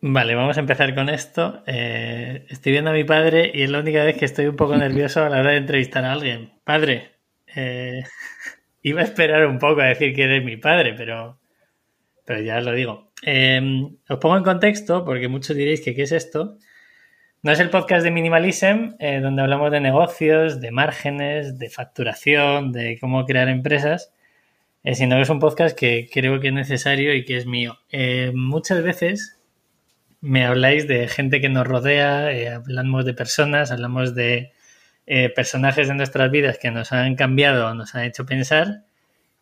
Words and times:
Vale, 0.00 0.36
vamos 0.36 0.56
a 0.56 0.60
empezar 0.60 0.94
con 0.94 1.08
esto. 1.08 1.64
Eh, 1.66 2.46
estoy 2.50 2.70
viendo 2.70 2.90
a 2.90 2.94
mi 2.94 3.02
padre 3.02 3.50
y 3.52 3.62
es 3.62 3.70
la 3.70 3.80
única 3.80 4.04
vez 4.04 4.16
que 4.16 4.26
estoy 4.26 4.46
un 4.46 4.54
poco 4.54 4.76
nervioso 4.76 5.24
a 5.24 5.28
la 5.28 5.40
hora 5.40 5.50
de 5.50 5.56
entrevistar 5.56 6.04
a 6.04 6.12
alguien. 6.12 6.52
Padre, 6.62 7.16
eh, 7.56 8.04
iba 8.82 9.00
a 9.00 9.04
esperar 9.04 9.46
un 9.46 9.58
poco 9.58 9.80
a 9.80 9.86
decir 9.86 10.14
que 10.14 10.22
eres 10.22 10.44
mi 10.44 10.56
padre, 10.56 10.94
pero, 10.94 11.40
pero 12.24 12.40
ya 12.40 12.58
os 12.58 12.64
lo 12.64 12.72
digo. 12.72 13.10
Eh, 13.24 13.60
os 14.08 14.18
pongo 14.18 14.36
en 14.36 14.44
contexto 14.44 15.04
porque 15.04 15.26
muchos 15.26 15.56
diréis 15.56 15.80
que 15.80 15.96
qué 15.96 16.02
es 16.02 16.12
esto. 16.12 16.58
No 17.42 17.50
es 17.50 17.58
el 17.58 17.70
podcast 17.70 18.04
de 18.04 18.12
Minimalism, 18.12 18.96
donde 19.22 19.42
hablamos 19.42 19.70
de 19.70 19.80
negocios, 19.80 20.60
de 20.60 20.70
márgenes, 20.72 21.58
de 21.58 21.70
facturación, 21.70 22.72
de 22.72 22.98
cómo 23.00 23.24
crear 23.26 23.48
empresas, 23.48 24.12
sino 24.92 25.16
que 25.16 25.22
es 25.22 25.30
un 25.30 25.38
podcast 25.38 25.78
que 25.78 26.08
creo 26.12 26.40
que 26.40 26.48
es 26.48 26.54
necesario 26.54 27.14
y 27.14 27.24
que 27.24 27.36
es 27.36 27.46
mío. 27.46 27.78
muchas 28.34 28.82
veces 28.82 29.37
me 30.20 30.44
habláis 30.44 30.88
de 30.88 31.08
gente 31.08 31.40
que 31.40 31.48
nos 31.48 31.66
rodea, 31.66 32.32
eh, 32.32 32.50
hablamos 32.50 33.04
de 33.04 33.14
personas, 33.14 33.70
hablamos 33.70 34.14
de 34.14 34.52
eh, 35.06 35.28
personajes 35.30 35.88
de 35.88 35.94
nuestras 35.94 36.30
vidas 36.30 36.58
que 36.58 36.70
nos 36.70 36.92
han 36.92 37.14
cambiado, 37.14 37.74
nos 37.74 37.94
han 37.94 38.04
hecho 38.04 38.26
pensar 38.26 38.84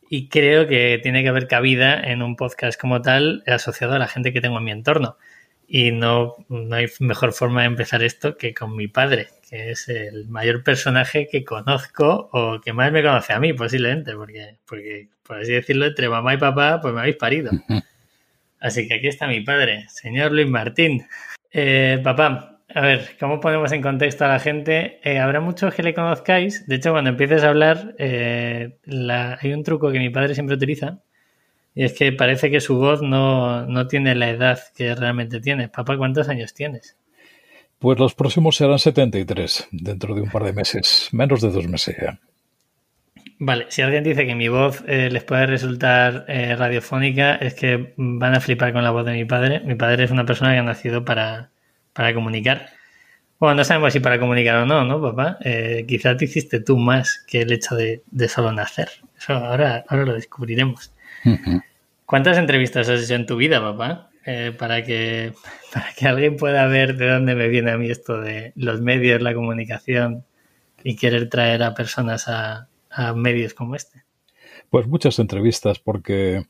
y 0.08 0.28
creo 0.28 0.66
que 0.66 1.00
tiene 1.02 1.22
que 1.22 1.28
haber 1.28 1.48
cabida 1.48 2.00
en 2.00 2.22
un 2.22 2.36
podcast 2.36 2.80
como 2.80 3.02
tal 3.02 3.42
asociado 3.46 3.94
a 3.94 3.98
la 3.98 4.06
gente 4.06 4.32
que 4.32 4.40
tengo 4.40 4.58
en 4.58 4.64
mi 4.64 4.70
entorno. 4.70 5.16
Y 5.68 5.90
no, 5.90 6.36
no 6.48 6.76
hay 6.76 6.86
mejor 7.00 7.32
forma 7.32 7.62
de 7.62 7.66
empezar 7.66 8.02
esto 8.04 8.36
que 8.36 8.54
con 8.54 8.76
mi 8.76 8.86
padre, 8.86 9.28
que 9.50 9.72
es 9.72 9.88
el 9.88 10.28
mayor 10.28 10.62
personaje 10.62 11.26
que 11.28 11.44
conozco 11.44 12.28
o 12.32 12.60
que 12.60 12.72
más 12.72 12.92
me 12.92 13.02
conoce 13.02 13.32
a 13.32 13.40
mí 13.40 13.52
posiblemente, 13.52 14.14
porque, 14.14 14.58
porque 14.64 15.08
por 15.24 15.38
así 15.40 15.50
decirlo, 15.50 15.86
entre 15.86 16.08
mamá 16.08 16.34
y 16.34 16.38
papá, 16.38 16.78
pues 16.80 16.94
me 16.94 17.00
habéis 17.00 17.16
parido. 17.16 17.50
Así 18.60 18.88
que 18.88 18.94
aquí 18.94 19.08
está 19.08 19.26
mi 19.26 19.40
padre, 19.40 19.86
señor 19.88 20.32
Luis 20.32 20.48
Martín. 20.48 21.06
Eh, 21.52 22.00
papá, 22.02 22.60
a 22.74 22.80
ver, 22.80 23.16
¿cómo 23.18 23.40
ponemos 23.40 23.72
en 23.72 23.82
contexto 23.82 24.24
a 24.24 24.28
la 24.28 24.38
gente? 24.38 25.00
Eh, 25.02 25.18
habrá 25.18 25.40
muchos 25.40 25.74
que 25.74 25.82
le 25.82 25.94
conozcáis. 25.94 26.66
De 26.66 26.76
hecho, 26.76 26.92
cuando 26.92 27.10
empieces 27.10 27.42
a 27.42 27.48
hablar, 27.48 27.94
eh, 27.98 28.76
hay 28.86 29.52
un 29.52 29.62
truco 29.62 29.90
que 29.90 29.98
mi 29.98 30.10
padre 30.10 30.34
siempre 30.34 30.56
utiliza. 30.56 30.98
Y 31.74 31.84
es 31.84 31.92
que 31.92 32.12
parece 32.12 32.50
que 32.50 32.60
su 32.60 32.76
voz 32.76 33.02
no, 33.02 33.66
no 33.66 33.86
tiene 33.86 34.14
la 34.14 34.30
edad 34.30 34.58
que 34.74 34.94
realmente 34.94 35.40
tiene. 35.40 35.68
Papá, 35.68 35.96
¿cuántos 35.96 36.28
años 36.28 36.54
tienes? 36.54 36.96
Pues 37.78 37.98
los 37.98 38.14
próximos 38.14 38.56
serán 38.56 38.78
73, 38.78 39.68
dentro 39.70 40.14
de 40.14 40.22
un 40.22 40.30
par 40.30 40.44
de 40.44 40.54
meses, 40.54 41.10
menos 41.12 41.42
de 41.42 41.50
dos 41.50 41.68
meses 41.68 41.96
ya. 42.00 42.18
Vale, 43.38 43.66
si 43.68 43.82
alguien 43.82 44.02
dice 44.02 44.26
que 44.26 44.34
mi 44.34 44.48
voz 44.48 44.82
eh, 44.86 45.10
les 45.10 45.22
puede 45.22 45.46
resultar 45.46 46.24
eh, 46.26 46.56
radiofónica, 46.56 47.34
es 47.34 47.54
que 47.54 47.92
van 47.96 48.34
a 48.34 48.40
flipar 48.40 48.72
con 48.72 48.82
la 48.82 48.90
voz 48.90 49.04
de 49.04 49.12
mi 49.12 49.26
padre. 49.26 49.60
Mi 49.60 49.74
padre 49.74 50.04
es 50.04 50.10
una 50.10 50.24
persona 50.24 50.52
que 50.52 50.58
ha 50.58 50.62
nacido 50.62 51.04
para, 51.04 51.50
comunicar. 52.14 52.70
Bueno, 53.38 53.56
no 53.56 53.64
sabemos 53.64 53.92
si 53.92 54.00
para 54.00 54.18
comunicar 54.18 54.56
o 54.56 54.66
no, 54.66 54.84
¿no, 54.86 55.02
papá? 55.02 55.36
Eh, 55.44 55.84
quizás 55.86 56.16
te 56.16 56.24
hiciste 56.24 56.60
tú 56.60 56.78
más 56.78 57.24
que 57.26 57.42
el 57.42 57.52
hecho 57.52 57.74
de, 57.74 58.02
solo 58.28 58.52
nacer. 58.52 58.88
Eso 59.18 59.34
ahora, 59.34 59.84
ahora 59.88 60.06
lo 60.06 60.14
descubriremos. 60.14 60.94
¿Cuántas 62.06 62.38
entrevistas 62.38 62.88
has 62.88 63.02
hecho 63.04 63.14
en 63.16 63.26
tu 63.26 63.36
vida, 63.36 63.60
papá? 63.60 64.08
para, 64.58 64.82
que, 64.82 65.34
para 65.72 65.92
que 65.92 66.08
alguien 66.08 66.36
pueda 66.36 66.66
ver 66.66 66.96
de 66.96 67.08
dónde 67.08 67.34
me 67.34 67.48
viene 67.48 67.70
a 67.70 67.76
mí 67.76 67.90
esto 67.90 68.18
de 68.20 68.52
los 68.56 68.80
medios, 68.80 69.20
la 69.20 69.34
comunicación 69.34 70.24
y 70.82 70.96
querer 70.96 71.28
traer 71.28 71.62
a 71.62 71.74
personas 71.74 72.28
a, 72.28 72.68
a 72.96 73.12
medios 73.12 73.54
como 73.54 73.76
este? 73.76 74.04
Pues 74.70 74.86
muchas 74.88 75.18
entrevistas, 75.18 75.78
porque 75.78 76.46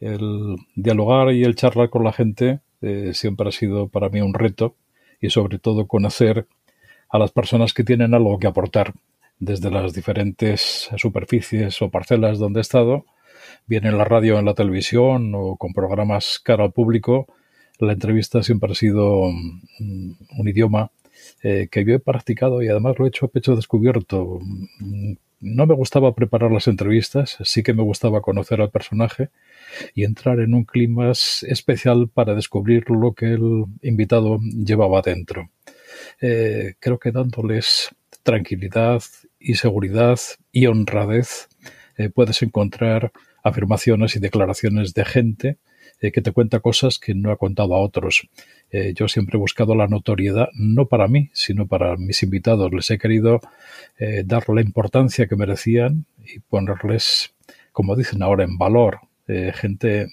el 0.00 0.56
dialogar 0.74 1.32
y 1.32 1.44
el 1.44 1.54
charlar 1.54 1.90
con 1.90 2.02
la 2.02 2.12
gente 2.12 2.60
eh, 2.80 3.12
siempre 3.12 3.48
ha 3.48 3.52
sido 3.52 3.88
para 3.88 4.08
mí 4.08 4.20
un 4.20 4.34
reto 4.34 4.74
y 5.20 5.30
sobre 5.30 5.58
todo 5.58 5.86
conocer 5.86 6.46
a 7.10 7.18
las 7.18 7.30
personas 7.30 7.74
que 7.74 7.84
tienen 7.84 8.14
algo 8.14 8.38
que 8.38 8.46
aportar 8.46 8.94
desde 9.38 9.70
las 9.70 9.92
diferentes 9.92 10.88
superficies 10.96 11.80
o 11.82 11.90
parcelas 11.90 12.38
donde 12.38 12.60
he 12.60 12.62
estado, 12.62 13.04
bien 13.66 13.86
en 13.86 13.98
la 13.98 14.04
radio, 14.04 14.38
en 14.38 14.46
la 14.46 14.54
televisión 14.54 15.32
o 15.34 15.56
con 15.56 15.72
programas 15.72 16.40
cara 16.42 16.64
al 16.64 16.72
público. 16.72 17.26
La 17.78 17.92
entrevista 17.92 18.42
siempre 18.42 18.72
ha 18.72 18.74
sido 18.74 19.28
mm, 19.28 20.12
un 20.38 20.48
idioma 20.48 20.90
eh, 21.42 21.68
que 21.70 21.84
yo 21.84 21.94
he 21.94 21.98
practicado 21.98 22.62
y 22.62 22.68
además 22.68 22.98
lo 22.98 23.04
he 23.04 23.08
hecho 23.08 23.26
a 23.26 23.28
pecho 23.28 23.56
descubierto 23.56 24.40
mm, 24.78 25.12
no 25.40 25.66
me 25.66 25.74
gustaba 25.74 26.14
preparar 26.14 26.52
las 26.52 26.68
entrevistas, 26.68 27.38
sí 27.44 27.62
que 27.62 27.74
me 27.74 27.82
gustaba 27.82 28.20
conocer 28.20 28.60
al 28.60 28.70
personaje 28.70 29.30
y 29.94 30.04
entrar 30.04 30.40
en 30.40 30.54
un 30.54 30.64
clima 30.64 31.10
especial 31.10 32.08
para 32.08 32.34
descubrir 32.34 32.88
lo 32.90 33.14
que 33.14 33.26
el 33.26 33.64
invitado 33.82 34.38
llevaba 34.40 35.02
dentro. 35.02 35.50
Eh, 36.20 36.74
creo 36.78 36.98
que 36.98 37.12
dándoles 37.12 37.90
tranquilidad 38.22 39.02
y 39.38 39.54
seguridad 39.54 40.18
y 40.52 40.66
honradez 40.66 41.48
eh, 41.96 42.10
puedes 42.10 42.42
encontrar 42.42 43.12
afirmaciones 43.42 44.16
y 44.16 44.20
declaraciones 44.20 44.94
de 44.94 45.04
gente 45.04 45.58
eh, 46.00 46.12
que 46.12 46.22
te 46.22 46.32
cuenta 46.32 46.60
cosas 46.60 46.98
que 46.98 47.14
no 47.14 47.30
ha 47.30 47.36
contado 47.36 47.74
a 47.74 47.80
otros. 47.80 48.28
Eh, 48.72 48.92
yo 48.94 49.08
siempre 49.08 49.36
he 49.36 49.40
buscado 49.40 49.74
la 49.74 49.88
notoriedad, 49.88 50.48
no 50.54 50.86
para 50.86 51.08
mí, 51.08 51.30
sino 51.32 51.66
para 51.66 51.96
mis 51.96 52.22
invitados. 52.22 52.72
Les 52.72 52.90
he 52.90 52.98
querido 52.98 53.40
eh, 53.98 54.22
dar 54.24 54.48
la 54.48 54.60
importancia 54.60 55.26
que 55.26 55.36
merecían 55.36 56.06
y 56.24 56.38
ponerles, 56.38 57.34
como 57.72 57.96
dicen 57.96 58.22
ahora, 58.22 58.44
en 58.44 58.58
valor. 58.58 59.00
gente 59.54 60.08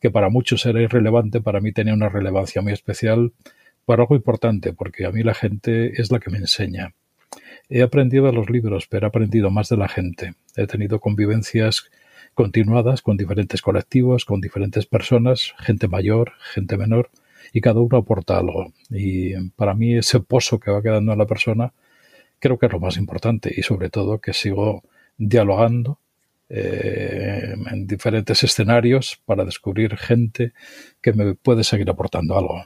que 0.00 0.10
para 0.10 0.28
muchos 0.28 0.66
era 0.66 0.82
irrelevante, 0.82 1.40
para 1.40 1.60
mí 1.60 1.72
tenía 1.72 1.94
una 1.94 2.08
relevancia 2.08 2.62
muy 2.62 2.72
especial 2.72 3.32
para 3.84 4.02
algo 4.02 4.16
importante, 4.16 4.72
porque 4.72 5.04
a 5.04 5.12
mí 5.12 5.22
la 5.22 5.34
gente 5.34 6.00
es 6.00 6.10
la 6.10 6.18
que 6.18 6.30
me 6.30 6.38
enseña. 6.38 6.94
He 7.68 7.82
aprendido 7.82 8.26
de 8.26 8.32
los 8.32 8.50
libros, 8.50 8.86
pero 8.88 9.06
he 9.06 9.08
aprendido 9.08 9.50
más 9.50 9.68
de 9.68 9.76
la 9.76 9.88
gente. 9.88 10.34
He 10.56 10.66
tenido 10.66 10.98
convivencias 11.00 11.90
continuadas 12.34 13.02
con 13.02 13.16
diferentes 13.16 13.62
colectivos, 13.62 14.24
con 14.24 14.40
diferentes 14.40 14.86
personas, 14.86 15.54
gente 15.58 15.88
mayor, 15.88 16.32
gente 16.52 16.76
menor, 16.76 17.10
y 17.52 17.60
cada 17.60 17.80
uno 17.80 17.98
aporta 17.98 18.38
algo. 18.38 18.72
Y 18.90 19.34
para 19.50 19.74
mí 19.74 19.96
ese 19.96 20.20
pozo 20.20 20.58
que 20.58 20.70
va 20.70 20.82
quedando 20.82 21.12
en 21.12 21.18
la 21.18 21.26
persona 21.26 21.72
creo 22.38 22.58
que 22.58 22.66
es 22.66 22.72
lo 22.72 22.80
más 22.80 22.96
importante 22.96 23.52
y 23.54 23.62
sobre 23.62 23.90
todo 23.90 24.18
que 24.18 24.32
sigo 24.32 24.82
dialogando 25.16 25.98
eh, 26.48 27.54
en 27.70 27.86
diferentes 27.86 28.42
escenarios 28.42 29.20
para 29.24 29.44
descubrir 29.44 29.96
gente 29.96 30.52
que 31.00 31.12
me 31.12 31.34
puede 31.34 31.62
seguir 31.62 31.88
aportando 31.90 32.36
algo. 32.36 32.64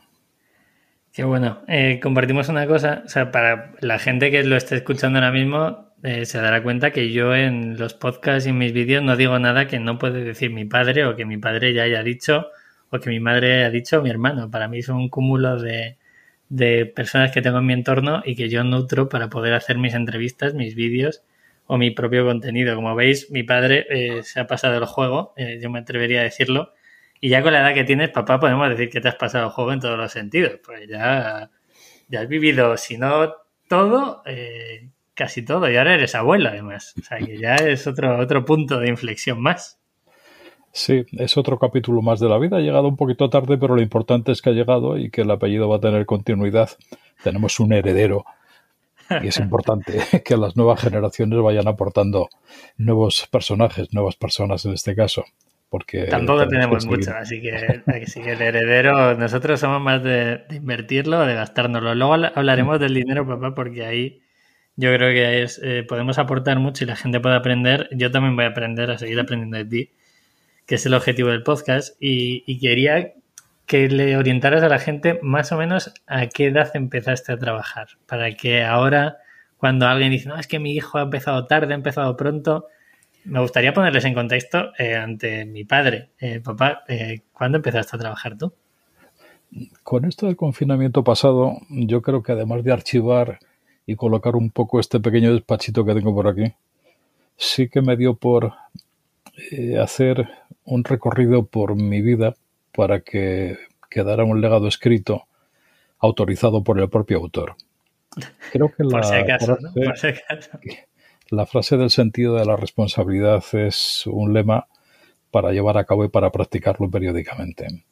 Qué 1.13 1.23
bueno. 1.23 1.63
Eh, 1.69 2.01
compartimos 2.03 2.49
una 2.49 2.67
cosa, 2.67 3.03
o 3.05 3.09
sea, 3.09 3.31
para 3.31 3.73
la 3.81 3.99
gente 3.99 4.31
que 4.31 4.43
lo 4.43 4.57
esté 4.57 4.77
escuchando 4.77 5.19
ahora 5.19 5.31
mismo, 5.31 5.93
eh, 6.03 6.25
se 6.25 6.39
dará 6.39 6.63
cuenta 6.63 6.91
que 6.91 7.13
yo 7.13 7.35
en 7.35 7.79
los 7.79 7.95
podcasts 7.95 8.47
y 8.47 8.51
en 8.51 8.59
mis 8.59 8.73
vídeos 8.73 9.03
no 9.03 9.17
digo 9.17 9.39
nada 9.39 9.67
que 9.67 9.79
no 9.79 9.99
puede 9.99 10.25
decir 10.25 10.51
mi 10.51 10.65
padre 10.65 11.05
o 11.07 11.15
que 11.15 11.25
mi 11.25 11.37
padre 11.37 11.73
ya 11.73 11.83
haya 11.85 12.03
dicho 12.03 12.47
o 12.95 13.01
que 13.01 13.11
mi 13.11 13.21
madre 13.21 13.65
ha 13.65 13.71
dicho 13.71 14.03
mi 14.03 14.11
hermano. 14.11 14.51
Para 14.51 14.69
mí 14.69 14.83
son 14.83 14.97
un 14.97 15.09
cúmulo 15.09 15.61
de, 15.61 15.99
de 16.49 16.87
personas 16.87 17.33
que 17.33 17.43
tengo 17.43 17.59
en 17.59 17.67
mi 17.67 17.73
entorno 17.73 18.23
y 18.25 18.37
que 18.37 18.49
yo 18.49 18.65
nutro 18.65 19.09
para 19.09 19.29
poder 19.29 19.55
hacer 19.55 19.79
mis 19.79 19.95
entrevistas, 19.95 20.55
mis 20.55 20.75
vídeos 20.75 21.23
o 21.67 21.79
mi 21.79 21.91
propio 21.91 22.25
contenido. 22.25 22.77
Como 22.77 22.95
veis, 22.95 23.31
mi 23.31 23.43
padre 23.43 23.87
eh, 23.91 24.23
se 24.23 24.41
ha 24.41 24.47
pasado 24.47 24.77
el 24.79 24.85
juego, 24.87 25.33
eh, 25.37 25.59
yo 25.63 25.71
me 25.71 25.81
atrevería 25.81 26.21
a 26.21 26.25
decirlo. 26.25 26.73
Y 27.21 27.31
ya 27.31 27.43
con 27.43 27.53
la 27.53 27.61
edad 27.61 27.75
que 27.75 27.85
tienes, 27.85 28.11
papá, 28.11 28.39
podemos 28.39 28.69
decir 28.69 28.91
que 28.91 29.01
te 29.01 29.09
has 29.09 29.15
pasado 29.17 29.47
el 29.47 29.51
juego 29.53 29.73
en 29.73 29.81
todos 29.81 29.99
los 29.99 30.13
sentidos. 30.13 30.61
Pues 30.65 30.87
ya, 30.89 31.51
ya 32.09 32.21
has 32.21 32.29
vivido, 32.29 32.77
si 32.77 32.99
no 32.99 33.35
todo, 33.69 34.23
eh, 34.27 34.91
casi 35.15 35.43
todo. 35.45 35.71
Y 35.71 35.77
ahora 35.77 35.95
eres 35.95 36.15
abuelo, 36.15 36.51
además. 36.51 36.95
O 37.01 37.03
sea, 37.03 37.19
que 37.19 37.39
ya 37.39 37.57
es 37.57 37.87
otro, 37.87 38.19
otro 38.19 38.45
punto 38.45 38.79
de 38.79 38.89
inflexión 38.89 39.41
más. 39.41 39.81
Sí, 40.77 41.07
es 41.13 41.37
otro 41.37 41.57
capítulo 41.57 42.03
más 42.03 42.19
de 42.19 42.29
la 42.29 42.37
vida. 42.37 42.57
Ha 42.57 42.61
llegado 42.61 42.89
un 42.89 42.97
poquito 42.97 43.31
tarde, 43.31 43.57
pero 43.59 43.77
lo 43.77 43.81
importante 43.81 44.33
es 44.33 44.43
que 44.43 44.51
ha 44.51 44.53
llegado 44.53 44.99
y 44.99 45.09
que 45.09 45.21
el 45.21 45.31
apellido 45.31 45.69
va 45.69 45.77
a 45.77 45.81
tener 45.81 46.05
continuidad. 46.05 46.69
Tenemos 47.23 47.61
un 47.61 47.73
heredero 47.73 48.25
y 49.23 49.29
es 49.29 49.39
importante 49.39 49.99
que 50.25 50.37
las 50.37 50.57
nuevas 50.57 50.81
generaciones 50.81 51.41
vayan 51.41 51.69
aportando 51.69 52.29
nuevos 52.77 53.29
personajes, 53.31 53.95
nuevas 53.95 54.17
personas 54.17 54.65
en 54.65 54.73
este 54.73 54.97
caso. 54.97 55.25
Porque 55.71 56.07
Tampoco 56.07 56.49
tenemos 56.49 56.85
mucho, 56.87 57.13
así 57.15 57.41
que, 57.41 57.55
así 57.87 58.21
que 58.21 58.33
el 58.33 58.43
heredero, 58.43 59.15
nosotros 59.15 59.61
somos 59.61 59.81
más 59.81 60.03
de, 60.03 60.39
de 60.49 60.57
invertirlo, 60.57 61.25
de 61.25 61.35
gastárnoslo. 61.35 61.95
Luego 61.95 62.15
hablaremos 62.15 62.81
del 62.81 62.95
dinero, 62.95 63.25
papá, 63.27 63.55
porque 63.55 63.85
ahí 63.85 64.21
yo 64.77 64.93
creo 64.93 65.13
que 65.13 65.43
es, 65.43 65.61
eh, 65.63 65.85
podemos 65.89 66.19
aportar 66.19 66.59
mucho 66.59 66.83
y 66.83 66.89
la 66.89 66.97
gente 66.97 67.21
puede 67.21 67.37
aprender. 67.37 67.89
Yo 67.93 68.11
también 68.11 68.35
voy 68.35 68.45
a 68.45 68.49
aprender 68.49 68.91
a 68.91 68.99
seguir 68.99 69.21
aprendiendo 69.21 69.57
de 69.57 69.65
ti, 69.65 69.91
que 70.67 70.77
es 70.77 70.87
el 70.87 70.95
objetivo 70.95 71.31
del 71.31 71.43
podcast. 71.43 71.97
Y, 72.01 72.59
quería 72.59 73.13
que 73.67 73.89
le 73.89 74.17
orientaras 74.17 74.63
a 74.63 74.69
la 74.69 74.79
gente 74.79 75.19
más 75.23 75.53
o 75.53 75.57
menos 75.57 75.93
a 76.07 76.27
qué 76.27 76.47
edad 76.47 76.71
empezaste 76.75 77.33
a 77.33 77.39
trabajar, 77.39 77.89
para 78.07 78.31
que 78.35 78.63
ahora, 78.63 79.19
cuando 79.57 79.87
alguien 79.87 80.11
dice, 80.11 80.29
no, 80.29 80.37
es 80.37 80.47
que 80.47 80.59
mi 80.59 80.73
hijo 80.75 80.99
ha 80.99 81.03
empezado 81.03 81.47
tarde, 81.47 81.73
ha 81.73 81.77
empezado 81.77 82.17
pronto, 82.17 82.67
me 83.25 83.41
gustaría 83.41 83.73
ponerles 83.73 84.05
en 84.05 84.15
contexto 84.15 84.73
eh, 84.79 84.95
ante 84.97 85.47
mi 85.47 85.65
padre. 85.65 86.11
Eh, 86.21 86.41
papá, 86.41 86.85
¿cuándo 87.33 87.57
empezaste 87.57 87.97
a 87.97 87.99
trabajar 87.99 88.37
tú? 88.37 88.53
con 89.83 90.05
esto 90.05 90.27
del 90.27 90.37
confinamiento 90.37 91.05
pasado, 91.05 91.59
yo 91.69 92.03
creo 92.03 92.23
que 92.23 92.33
además 92.33 92.65
de 92.65 92.73
archivar 92.73 93.39
y 93.87 93.97
colocar 93.97 94.37
un 94.37 94.51
poco 94.51 94.81
este 94.81 95.01
pequeño 95.01 95.33
despachito 95.33 95.85
que 95.85 95.95
tengo 95.95 96.15
por 96.15 96.29
aquí, 96.29 96.55
sí 97.37 97.69
que 97.69 97.83
me 97.83 97.97
dio 97.97 98.15
por 98.15 98.53
eh, 99.51 99.79
hacer 99.79 100.29
un 100.65 100.85
recorrido 100.85 101.47
por 101.47 101.75
mi 101.75 102.03
vida 102.03 102.35
para 102.73 103.01
que 103.01 103.59
quedara 103.91 104.25
un 104.25 104.41
legado 104.41 104.69
escrito 104.69 105.25
autorizado 105.99 106.63
por 106.63 106.81
el 106.81 106.89
propio 106.89 107.19
autor. 107.19 107.57
Creo 108.53 108.73
que 108.73 108.85
la, 108.85 109.03
frase, 109.03 109.25
la 111.31 111.47
frase 111.47 111.77
del 111.77 111.91
sentido 111.91 112.37
de 112.37 112.45
la 112.45 112.57
responsabilidad 112.57 113.43
es 113.53 114.07
un 114.07 114.33
lema 114.33 114.69
para 115.31 115.53
llevar 115.53 115.79
a 115.79 115.85
cabo 115.85 116.05
y 116.05 116.09
para 116.09 116.31
practicarlo 116.31 116.89
periódicamente. 116.89 117.85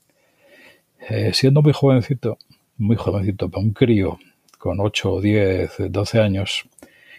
Eh, 1.08 1.32
siendo 1.32 1.62
muy 1.62 1.72
jovencito, 1.72 2.38
muy 2.76 2.96
jovencito, 2.96 3.50
un 3.54 3.72
crío 3.72 4.18
con 4.58 4.78
8, 4.78 5.20
10, 5.20 5.72
12 5.90 6.20
años, 6.20 6.68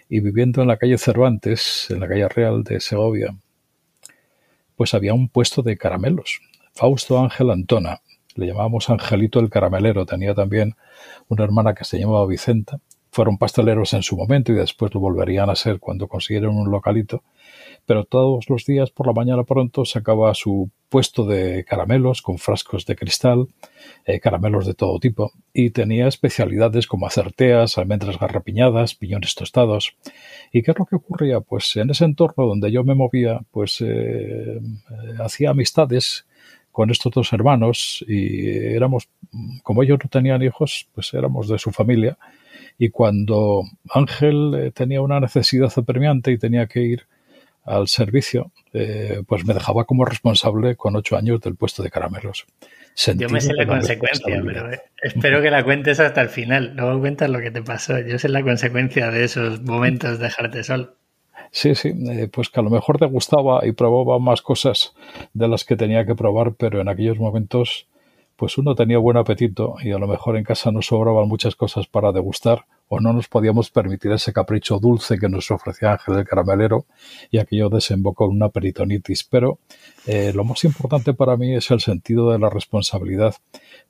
y 0.08 0.22
viviendo 0.22 0.62
en 0.62 0.70
la 0.70 0.78
calle 0.78 0.98
Cervantes, 0.98 1.88
en 1.90 2.00
la 2.00 2.08
calle 2.08 2.30
Real 2.30 2.64
de 2.64 2.80
Segovia, 2.80 3.36
pues 4.84 4.94
había 4.94 5.14
un 5.14 5.30
puesto 5.30 5.62
de 5.62 5.78
caramelos. 5.78 6.42
Fausto 6.74 7.18
Ángel 7.18 7.52
Antona, 7.52 8.02
le 8.36 8.48
llamábamos 8.48 8.90
Angelito 8.90 9.40
el 9.40 9.50
Caramelero, 9.50 10.06
tenía 10.06 10.36
también 10.36 10.76
una 11.30 11.46
hermana 11.46 11.74
que 11.74 11.86
se 11.86 11.98
llamaba 11.98 12.26
Vicenta, 12.26 12.82
fueron 13.10 13.38
pasteleros 13.38 13.94
en 13.94 14.04
su 14.04 14.18
momento 14.18 14.52
y 14.52 14.56
después 14.56 14.94
lo 14.94 15.00
volverían 15.00 15.50
a 15.50 15.56
ser 15.56 15.80
cuando 15.80 16.10
consiguieron 16.10 16.58
un 16.58 16.70
localito, 16.70 17.24
pero 17.86 18.06
todos 18.06 18.50
los 18.50 18.66
días 18.66 18.92
por 18.92 19.08
la 19.08 19.14
mañana 19.14 19.44
pronto 19.44 19.86
sacaba 19.86 20.34
su 20.34 20.70
puesto 20.90 21.26
de 21.26 21.66
caramelos 21.66 22.22
con 22.22 22.38
frascos 22.38 22.86
de 22.86 22.96
cristal, 22.96 23.48
eh, 24.06 24.20
caramelos 24.20 24.68
de 24.68 24.76
todo 24.76 25.00
tipo, 25.00 25.32
y 25.52 25.72
tenía 25.72 26.08
especialidades 26.08 26.86
como 26.86 27.08
acerteas, 27.08 27.78
almendras 27.78 28.20
garrapiñadas, 28.20 28.96
piñones 28.96 29.34
tostados. 29.34 29.96
¿Y 30.52 30.62
qué 30.62 30.72
es 30.72 30.80
lo 30.80 30.86
que 30.86 30.96
ocurría? 30.96 31.42
Pues 31.42 31.76
en 31.78 31.90
ese 31.90 32.06
entorno 32.06 32.46
donde 32.46 32.72
yo 32.72 32.84
me 32.84 32.94
movía, 32.94 33.42
pues 33.52 33.82
eh, 33.82 34.60
hacía 35.20 35.50
amistades 35.50 36.26
con 36.72 36.90
estos 36.90 37.12
dos 37.12 37.34
hermanos 37.34 38.04
y 38.08 38.48
éramos, 38.50 39.08
como 39.62 39.84
ellos 39.84 40.00
no 40.04 40.10
tenían 40.10 40.42
hijos, 40.42 40.90
pues 40.94 41.14
éramos 41.14 41.48
de 41.48 41.60
su 41.60 41.72
familia. 41.72 42.18
Y 42.78 42.90
cuando 42.90 43.64
Ángel 43.90 44.54
eh, 44.56 44.72
tenía 44.72 45.02
una 45.02 45.20
necesidad 45.20 45.72
apremiante 45.76 46.32
y 46.32 46.38
tenía 46.38 46.66
que 46.68 46.82
ir 46.82 47.08
al 47.66 47.88
servicio, 47.88 48.52
eh, 48.74 49.24
pues 49.28 49.46
me 49.46 49.54
dejaba 49.54 49.86
como 49.86 50.06
responsable 50.06 50.76
con 50.76 50.96
ocho 50.96 51.16
años 51.16 51.42
del 51.42 51.56
puesto 51.56 51.84
de 51.84 51.90
caramelos. 51.90 52.46
yo 53.16 53.30
me 53.30 53.42
sé 53.42 53.54
la 53.54 53.66
consecuencia, 53.66 54.42
pero 54.46 54.70
espero 55.02 55.42
que 55.42 55.50
la 55.50 55.64
cuentes 55.64 56.00
hasta 56.00 56.22
el 56.22 56.30
final. 56.30 56.74
Luego 56.76 57.00
cuentas 57.00 57.30
lo 57.30 57.40
que 57.40 57.52
te 57.52 57.62
pasó. 57.62 58.00
Yo 58.00 58.20
sé 58.20 58.30
la 58.30 58.44
consecuencia 58.44 59.12
de 59.12 59.24
esos 59.24 59.62
momentos 59.62 60.20
de 60.20 60.26
dejarte 60.26 60.64
solo. 60.64 60.96
Sí, 61.52 61.76
sí, 61.76 61.94
eh, 62.10 62.30
pues 62.32 62.50
que 62.50 62.60
a 62.60 62.64
lo 62.64 62.72
mejor 62.72 62.98
te 62.98 63.06
gustaba 63.06 63.66
y 63.66 63.74
probaba 63.74 64.18
más 64.18 64.42
cosas 64.42 64.94
de 65.34 65.48
las 65.48 65.64
que 65.64 65.76
tenía 65.76 66.06
que 66.06 66.16
probar, 66.16 66.54
pero 66.56 66.82
en 66.82 66.90
aquellos 66.90 67.20
momentos 67.20 67.88
pues 68.36 68.58
uno 68.58 68.74
tenía 68.76 68.98
buen 68.98 69.18
apetito 69.18 69.76
y 69.82 69.92
a 69.92 70.00
lo 70.00 70.08
mejor 70.08 70.36
en 70.36 70.44
casa 70.44 70.72
nos 70.72 70.88
sobraban 70.88 71.28
muchas 71.28 71.56
cosas 71.56 71.88
para 71.88 72.12
degustar 72.12 72.66
o 72.94 73.00
no 73.00 73.12
nos 73.12 73.28
podíamos 73.28 73.72
permitir 73.72 74.12
ese 74.12 74.32
capricho 74.32 74.78
dulce 74.78 75.18
que 75.18 75.28
nos 75.28 75.50
ofrecía 75.50 75.94
Ángel 75.94 76.20
el 76.20 76.26
caramelero 76.26 76.86
y 77.32 77.40
aquello 77.40 77.70
desembocó 77.70 78.26
en 78.26 78.32
una 78.32 78.50
peritonitis. 78.50 79.24
Pero 79.24 79.58
eh, 80.06 80.32
lo 80.34 80.44
más 80.44 80.64
importante 80.64 81.16
para 81.16 81.36
mí 81.36 81.56
es 81.56 81.72
el 81.72 81.80
sentido 81.80 82.32
de 82.32 82.38
la 82.38 82.52
responsabilidad 82.52 83.36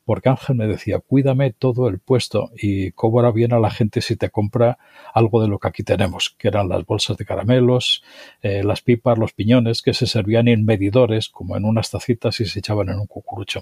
porque 0.06 0.30
Ángel 0.30 0.56
me 0.58 0.68
decía, 0.68 1.00
cuídame 1.00 1.54
todo 1.54 1.88
el 1.88 2.00
puesto 2.00 2.52
y 2.58 2.92
cobra 2.92 3.32
bien 3.32 3.54
a 3.54 3.60
la 3.60 3.72
gente 3.72 4.02
si 4.02 4.16
te 4.16 4.30
compra 4.30 4.78
algo 5.14 5.42
de 5.42 5.48
lo 5.48 5.60
que 5.60 5.68
aquí 5.70 5.84
tenemos, 5.84 6.36
que 6.38 6.50
eran 6.50 6.68
las 6.68 6.86
bolsas 6.86 7.18
de 7.18 7.26
caramelos, 7.26 8.04
eh, 8.42 8.64
las 8.64 8.82
pipas, 8.82 9.18
los 9.18 9.34
piñones, 9.34 9.82
que 9.82 9.94
se 9.94 10.06
servían 10.06 10.48
en 10.48 10.66
medidores, 10.66 11.30
como 11.30 11.56
en 11.56 11.66
unas 11.66 11.90
tacitas 11.90 12.40
y 12.42 12.46
se 12.46 12.60
echaban 12.60 12.90
en 12.90 13.00
un 13.00 13.08
cucurucho. 13.08 13.62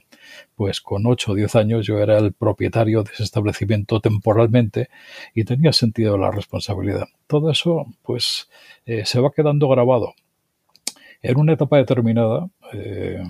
Pues 0.55 0.81
con 0.81 1.05
8 1.05 1.31
o 1.31 1.35
10 1.35 1.55
años 1.55 1.85
yo 1.85 1.99
era 1.99 2.17
el 2.17 2.33
propietario 2.33 3.03
de 3.03 3.11
ese 3.13 3.23
establecimiento 3.23 3.99
temporalmente 3.99 4.89
y 5.33 5.43
tenía 5.43 5.73
sentido 5.73 6.17
la 6.17 6.31
responsabilidad. 6.31 7.07
Todo 7.27 7.51
eso, 7.51 7.85
pues, 8.03 8.49
eh, 8.85 9.05
se 9.05 9.19
va 9.19 9.31
quedando 9.31 9.67
grabado. 9.69 10.13
En 11.21 11.37
una 11.37 11.53
etapa 11.53 11.77
determinada, 11.77 12.49
eh, 12.73 13.23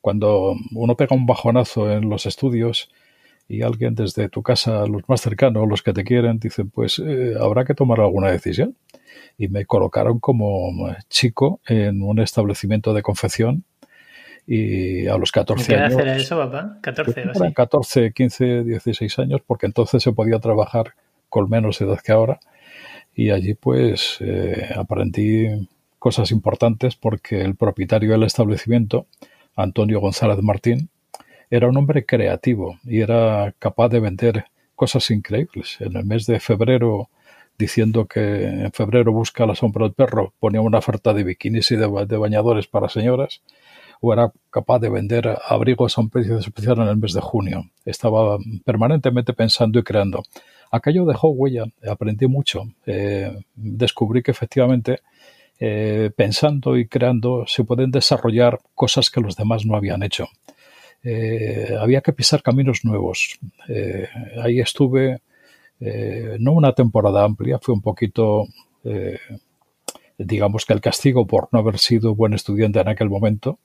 cuando 0.00 0.54
uno 0.74 0.96
pega 0.96 1.16
un 1.16 1.26
bajonazo 1.26 1.90
en 1.90 2.10
los 2.10 2.26
estudios 2.26 2.90
y 3.48 3.62
alguien 3.62 3.94
desde 3.94 4.28
tu 4.28 4.42
casa, 4.42 4.86
los 4.86 5.08
más 5.08 5.20
cercanos, 5.20 5.68
los 5.68 5.82
que 5.82 5.92
te 5.92 6.04
quieren, 6.04 6.38
dice, 6.38 6.64
pues 6.64 6.98
eh, 6.98 7.34
habrá 7.40 7.64
que 7.64 7.74
tomar 7.74 8.00
alguna 8.00 8.30
decisión. 8.30 8.76
Y 9.38 9.48
me 9.48 9.64
colocaron 9.64 10.18
como 10.18 10.94
chico 11.08 11.60
en 11.66 12.02
un 12.02 12.18
establecimiento 12.18 12.92
de 12.92 13.02
confección 13.02 13.64
y 14.46 15.06
a 15.06 15.16
los 15.16 15.30
14 15.30 15.66
¿Qué 15.66 15.78
años... 15.78 15.96
¿Qué 15.96 16.02
era 16.02 16.16
eso, 16.16 16.36
papá? 16.36 16.78
14 16.82 17.24
o 17.34 17.52
14, 17.52 18.12
15, 18.12 18.64
16 18.64 19.18
años, 19.20 19.40
porque 19.46 19.66
entonces 19.66 20.02
se 20.02 20.12
podía 20.12 20.38
trabajar 20.40 20.94
con 21.32 21.48
menos 21.48 21.80
edad 21.80 21.98
que 22.04 22.12
ahora. 22.12 22.38
Y 23.14 23.30
allí 23.30 23.54
pues 23.54 24.18
eh, 24.20 24.68
aprendí 24.76 25.46
cosas 25.98 26.30
importantes 26.30 26.94
porque 26.94 27.40
el 27.40 27.56
propietario 27.56 28.12
del 28.12 28.24
establecimiento 28.24 29.06
Antonio 29.56 30.00
González 30.00 30.38
Martín, 30.42 30.88
era 31.50 31.68
un 31.68 31.76
hombre 31.76 32.06
creativo 32.06 32.78
y 32.84 33.00
era 33.00 33.54
capaz 33.58 33.88
de 33.90 34.00
vender 34.00 34.46
cosas 34.74 35.10
increíbles. 35.10 35.76
En 35.80 35.96
el 35.96 36.04
mes 36.04 36.26
de 36.26 36.40
febrero, 36.40 37.10
diciendo 37.58 38.06
que 38.06 38.46
en 38.46 38.72
febrero 38.72 39.12
busca 39.12 39.46
la 39.46 39.54
sombra 39.54 39.84
del 39.84 39.92
perro, 39.92 40.32
ponía 40.40 40.60
una 40.62 40.78
oferta 40.78 41.12
de 41.12 41.24
bikinis 41.24 41.70
y 41.70 41.76
de, 41.76 41.86
bañadores 41.86 42.66
para 42.66 42.88
señoras, 42.88 43.42
o 44.00 44.12
era 44.12 44.32
capaz 44.50 44.80
de 44.80 44.88
vender 44.88 45.38
abrigos 45.46 45.96
a 45.96 46.00
un 46.00 46.10
precio 46.10 46.38
especial 46.38 46.78
en 46.78 46.88
el 46.88 46.96
mes 46.96 47.12
de 47.12 47.20
junio. 47.20 47.70
Estaba 47.84 48.38
permanentemente 48.64 49.32
pensando 49.34 49.78
y 49.78 49.82
creando. 49.82 50.24
Aquello 50.72 51.04
dejó 51.04 51.28
huella, 51.28 51.64
aprendí 51.86 52.26
mucho. 52.26 52.62
Eh, 52.86 53.30
descubrí 53.54 54.22
que 54.22 54.30
efectivamente 54.30 55.00
eh, 55.60 56.10
pensando 56.16 56.78
y 56.78 56.88
creando 56.88 57.44
se 57.46 57.62
pueden 57.62 57.90
desarrollar 57.90 58.58
cosas 58.74 59.10
que 59.10 59.20
los 59.20 59.36
demás 59.36 59.66
no 59.66 59.76
habían 59.76 60.02
hecho. 60.02 60.28
Eh, 61.04 61.76
había 61.78 62.00
que 62.00 62.14
pisar 62.14 62.42
caminos 62.42 62.86
nuevos. 62.86 63.38
Ahí 64.42 64.60
estuve, 64.60 65.20
no 66.38 66.52
una 66.52 66.72
temporada 66.72 67.22
amplia, 67.22 67.58
fue 67.58 67.74
un 67.74 67.82
poquito, 67.82 68.46
digamos 70.16 70.64
que 70.64 70.72
el 70.72 70.80
castigo 70.80 71.26
por 71.26 71.50
no 71.52 71.58
haber 71.58 71.78
sido 71.78 72.14
buen 72.14 72.32
estudiante 72.32 72.80
en 72.80 72.88
aquel 72.88 73.10
momento. 73.10 73.58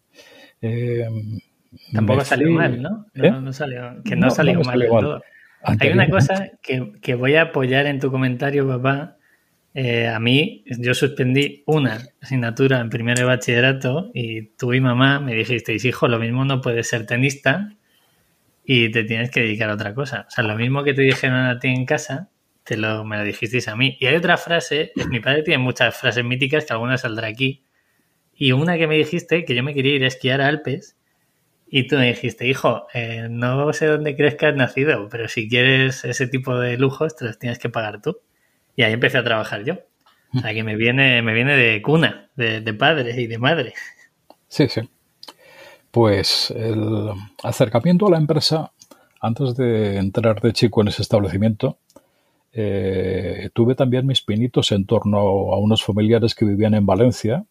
Tampoco 1.93 2.25
salió 2.25 2.51
mal, 2.51 2.82
¿no? 2.82 3.05
no, 3.13 3.53
salió, 3.53 4.03
que 4.03 4.17
no, 4.17 4.29
salió 4.29 4.60
mal 4.60 4.86
todo. 4.89 5.22
Hay 5.64 5.90
una 5.90 6.10
cosa 6.10 6.52
que, 6.62 6.94
que 7.02 7.16
voy 7.16 7.36
a 7.36 7.44
apoyar 7.44 7.88
en 7.88 8.00
tu 8.00 8.12
comentario, 8.12 8.68
papá, 8.68 9.18
eh, 9.80 10.08
a 10.08 10.20
mí, 10.20 10.64
yo 10.66 10.96
suspendí 10.96 11.62
una 11.68 12.00
asignatura 12.20 12.80
en 12.80 12.90
primero 12.90 13.20
de 13.20 13.26
bachillerato 13.26 14.10
y 14.12 14.48
tú 14.58 14.74
y 14.74 14.82
mamá 14.82 15.20
me 15.20 15.36
dijisteis, 15.36 15.86
hijo, 15.86 16.08
lo 16.08 16.18
mismo 16.18 16.46
no 16.46 16.62
puedes 16.62 16.88
ser 16.88 17.06
tenista 17.06 17.76
y 18.66 18.90
te 18.90 19.04
tienes 19.04 19.30
que 19.30 19.42
dedicar 19.42 19.70
a 19.70 19.76
otra 19.76 19.94
cosa. 19.94 20.26
O 20.28 20.32
sea, 20.32 20.44
lo 20.44 20.56
mismo 20.56 20.84
que 20.84 20.96
te 20.96 21.04
dijeron 21.04 21.46
a 21.46 21.60
ti 21.60 21.68
en 21.68 21.86
casa, 21.86 22.32
te 22.64 22.76
lo, 22.76 23.06
me 23.06 23.18
lo 23.18 23.24
dijisteis 23.24 23.68
a 23.68 23.76
mí. 23.76 23.96
Y 24.00 24.08
hay 24.08 24.16
otra 24.16 24.38
frase, 24.38 24.94
mi 25.12 25.20
padre 25.20 25.44
tiene 25.44 25.60
muchas 25.64 25.96
frases 25.96 26.26
míticas 26.26 26.66
que 26.66 26.74
alguna 26.74 26.98
saldrá 26.98 27.28
aquí. 27.28 27.64
Y 28.36 28.54
una 28.54 28.80
que 28.80 28.88
me 28.88 28.96
dijiste, 28.96 29.46
que 29.46 29.54
yo 29.54 29.62
me 29.62 29.76
quería 29.76 29.94
ir 29.94 30.04
a 30.04 30.08
esquiar 30.08 30.42
a 30.42 30.48
Alpes, 30.48 30.97
y 31.69 31.88
tú 31.88 31.97
me 31.97 32.07
dijiste, 32.07 32.47
hijo, 32.47 32.88
eh, 32.93 33.27
no 33.29 33.71
sé 33.74 33.88
dónde 33.88 34.15
crees 34.15 34.36
que 34.36 34.47
has 34.47 34.55
nacido, 34.55 35.07
pero 35.09 35.27
si 35.27 35.50
quieres 35.50 36.05
ese 36.05 36.27
tipo 36.27 36.57
de 36.57 36.77
lujos, 36.77 37.15
te 37.15 37.25
los 37.25 37.39
tienes 37.39 37.59
que 37.59 37.69
pagar 37.69 38.01
tú. 38.01 38.17
Y 38.75 38.83
ahí 38.83 38.93
empecé 38.93 39.17
a 39.17 39.24
trabajar 39.24 39.63
yo. 39.63 39.75
O 40.33 40.39
sea, 40.39 40.53
que 40.53 40.63
me 40.63 40.75
viene, 40.75 41.21
me 41.21 41.33
viene 41.33 41.55
de 41.55 41.81
cuna, 41.81 42.29
de, 42.36 42.62
de 42.62 42.74
padre 42.74 43.19
y 43.19 43.27
de 43.27 43.38
madre. 43.38 43.74
Sí, 44.47 44.67
sí. 44.67 44.81
Pues 45.91 46.51
el 46.51 47.09
acercamiento 47.43 48.07
a 48.07 48.12
la 48.12 48.17
empresa, 48.17 48.71
antes 49.21 49.55
de 49.55 49.97
entrar 49.97 50.41
de 50.41 50.53
chico 50.53 50.81
en 50.81 50.89
ese 50.89 51.01
establecimiento, 51.01 51.79
eh, 52.53 53.50
tuve 53.53 53.75
también 53.75 54.05
mis 54.05 54.21
pinitos 54.21 54.71
en 54.71 54.86
torno 54.86 55.19
a 55.19 55.59
unos 55.59 55.83
familiares 55.83 56.33
que 56.33 56.45
vivían 56.45 56.74
en 56.74 56.86
Valencia, 56.86 57.45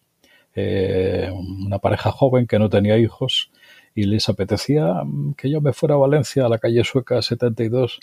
eh, 0.54 1.30
una 1.32 1.78
pareja 1.78 2.11
joven 2.11 2.46
que 2.46 2.58
no 2.58 2.68
tenía 2.68 2.99
hijos, 2.99 3.50
y 3.97 4.05
les 4.05 4.29
apetecía 4.29 5.03
que 5.38 5.50
yo 5.50 5.62
me 5.62 5.73
fuera 5.73 5.95
a 5.95 5.99
Valencia, 5.99 6.45
a 6.45 6.50
la 6.50 6.59
calle 6.59 6.85
Sueca 6.85 7.23
72, 7.23 7.99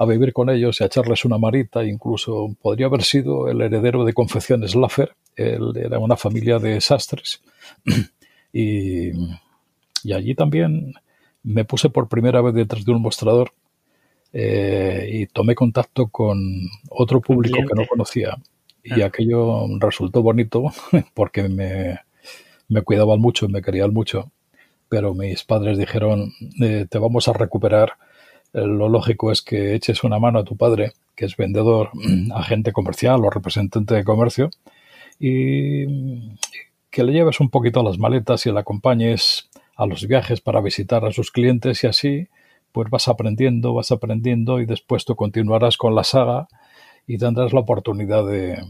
a 0.00 0.04
vivir 0.04 0.32
con 0.32 0.50
ellos 0.50 0.80
y 0.80 0.82
a 0.82 0.88
echarles 0.88 1.24
una 1.24 1.38
marita. 1.38 1.84
Incluso 1.84 2.56
podría 2.60 2.86
haber 2.86 3.04
sido 3.04 3.48
el 3.48 3.60
heredero 3.62 4.04
de 4.04 4.12
Confecciones 4.12 4.74
Laffer. 4.74 5.14
Él 5.36 5.72
era 5.76 6.00
una 6.00 6.16
familia 6.16 6.58
de 6.58 6.80
sastres. 6.80 7.40
y, 8.52 9.12
allí 10.12 10.34
también 10.34 10.94
me 11.44 11.64
puse 11.64 11.88
por 11.88 12.08
primera 12.08 12.42
vez 12.42 12.54
detrás 12.54 12.84
de 12.84 12.90
un 12.90 13.00
mostrador 13.00 13.52
eh, 14.32 15.08
y 15.08 15.26
tomé 15.26 15.54
contacto 15.54 16.08
con 16.08 16.36
otro 16.90 17.20
público 17.20 17.58
que 17.58 17.80
no 17.80 17.86
conocía. 17.86 18.36
Y 18.82 19.02
ah. 19.02 19.06
aquello 19.06 19.68
resultó 19.78 20.20
bonito 20.20 20.64
porque 21.14 21.48
me, 21.48 22.00
me 22.68 22.82
cuidaban 22.82 23.20
mucho, 23.20 23.48
me 23.48 23.62
querían 23.62 23.92
mucho. 23.92 24.32
Pero 24.88 25.14
mis 25.14 25.44
padres 25.44 25.78
dijeron, 25.78 26.32
eh, 26.60 26.86
te 26.88 26.98
vamos 26.98 27.28
a 27.28 27.32
recuperar. 27.32 27.94
lo 28.52 28.88
lógico 28.88 29.32
es 29.32 29.42
que 29.42 29.74
eches 29.74 30.04
una 30.04 30.18
mano 30.18 30.38
a 30.38 30.44
tu 30.44 30.56
padre, 30.56 30.92
que 31.14 31.26
es 31.26 31.36
vendedor, 31.36 31.90
agente 32.34 32.72
comercial 32.72 33.24
o 33.24 33.30
representante 33.30 33.94
de 33.94 34.04
comercio, 34.04 34.50
y 35.18 36.30
que 36.90 37.04
le 37.04 37.12
lleves 37.12 37.40
un 37.40 37.50
poquito 37.50 37.82
las 37.82 37.98
maletas 37.98 38.46
y 38.46 38.52
le 38.52 38.60
acompañes 38.60 39.50
a 39.76 39.86
los 39.86 40.06
viajes 40.06 40.40
para 40.40 40.60
visitar 40.60 41.04
a 41.04 41.12
sus 41.12 41.30
clientes 41.30 41.84
y 41.84 41.86
así 41.86 42.28
pues 42.72 42.90
vas 42.90 43.08
aprendiendo, 43.08 43.72
vas 43.72 43.90
aprendiendo 43.90 44.60
y 44.60 44.66
después 44.66 45.04
tú 45.04 45.16
continuarás 45.16 45.76
con 45.76 45.94
la 45.94 46.04
saga 46.04 46.48
y 47.06 47.18
tendrás 47.18 47.52
la 47.52 47.60
oportunidad 47.60 48.26
de, 48.26 48.64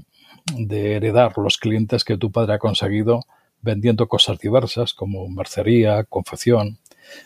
heredar 0.96 1.36
los 1.38 1.58
clientes 1.58 2.04
que 2.04 2.16
tu 2.16 2.30
padre 2.30 2.54
ha 2.54 2.58
conseguido 2.58 3.24
vendiendo 3.66 4.08
cosas 4.08 4.38
diversas 4.38 4.94
como 4.94 5.28
mercería, 5.28 6.04
confección. 6.04 6.78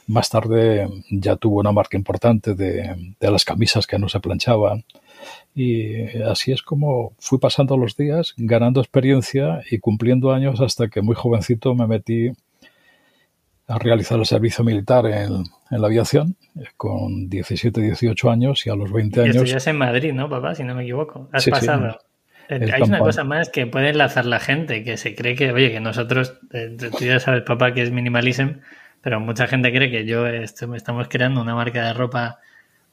Más 0.06 0.28
tarde 0.28 0.88
ya 1.10 1.36
tuvo 1.36 1.60
una 1.60 1.72
marca 1.72 1.96
importante 1.96 2.54
de, 2.54 3.14
de, 3.18 3.30
las 3.30 3.44
camisas 3.44 3.86
que 3.86 3.98
no 3.98 4.08
se 4.08 4.20
planchaban. 4.20 4.84
Y 5.54 6.04
así 6.22 6.52
es 6.52 6.62
como 6.62 7.12
fui 7.18 7.38
pasando 7.38 7.76
los 7.76 7.96
días, 7.96 8.34
ganando 8.36 8.80
experiencia 8.80 9.62
y 9.70 9.78
cumpliendo 9.78 10.32
años 10.32 10.60
hasta 10.60 10.88
que 10.88 11.00
muy 11.02 11.14
jovencito 11.14 11.74
me 11.74 11.86
metí 11.86 12.32
a 13.70 13.78
realizar 13.78 14.18
el 14.18 14.26
servicio 14.26 14.64
militar 14.64 15.06
en, 15.06 15.44
la 15.70 15.86
aviación 15.86 16.36
con 16.76 17.28
17, 17.28 17.80
18 17.80 18.30
años 18.30 18.66
y 18.66 18.70
a 18.70 18.74
los 18.74 18.92
20 18.92 19.20
años. 19.20 19.36
Estudias 19.36 19.66
en 19.68 19.78
Madrid, 19.78 20.12
¿no, 20.12 20.28
papá? 20.28 20.56
Si 20.56 20.64
no 20.64 20.74
me 20.74 20.82
equivoco. 20.82 21.28
Has 21.32 21.46
pasado. 21.46 21.96
Hay 22.50 22.82
una 22.82 22.98
cosa 22.98 23.24
más 23.24 23.48
que 23.48 23.66
puede 23.66 23.90
enlazar 23.90 24.26
la 24.26 24.40
gente, 24.40 24.82
que 24.84 24.96
se 24.96 25.14
cree 25.14 25.34
que, 25.34 25.52
oye, 25.52 25.70
que 25.70 25.80
nosotros, 25.80 26.38
eh, 26.52 26.76
tú 26.78 27.04
ya 27.04 27.20
sabes, 27.20 27.42
papá, 27.42 27.72
que 27.72 27.82
es 27.82 27.90
minimalism, 27.90 28.60
pero 29.00 29.20
mucha 29.20 29.46
gente 29.46 29.72
cree 29.72 29.90
que 29.90 30.04
yo 30.04 30.26
estoy, 30.26 30.76
estamos 30.76 31.08
creando 31.08 31.40
una 31.40 31.54
marca 31.54 31.86
de 31.86 31.92
ropa 31.94 32.40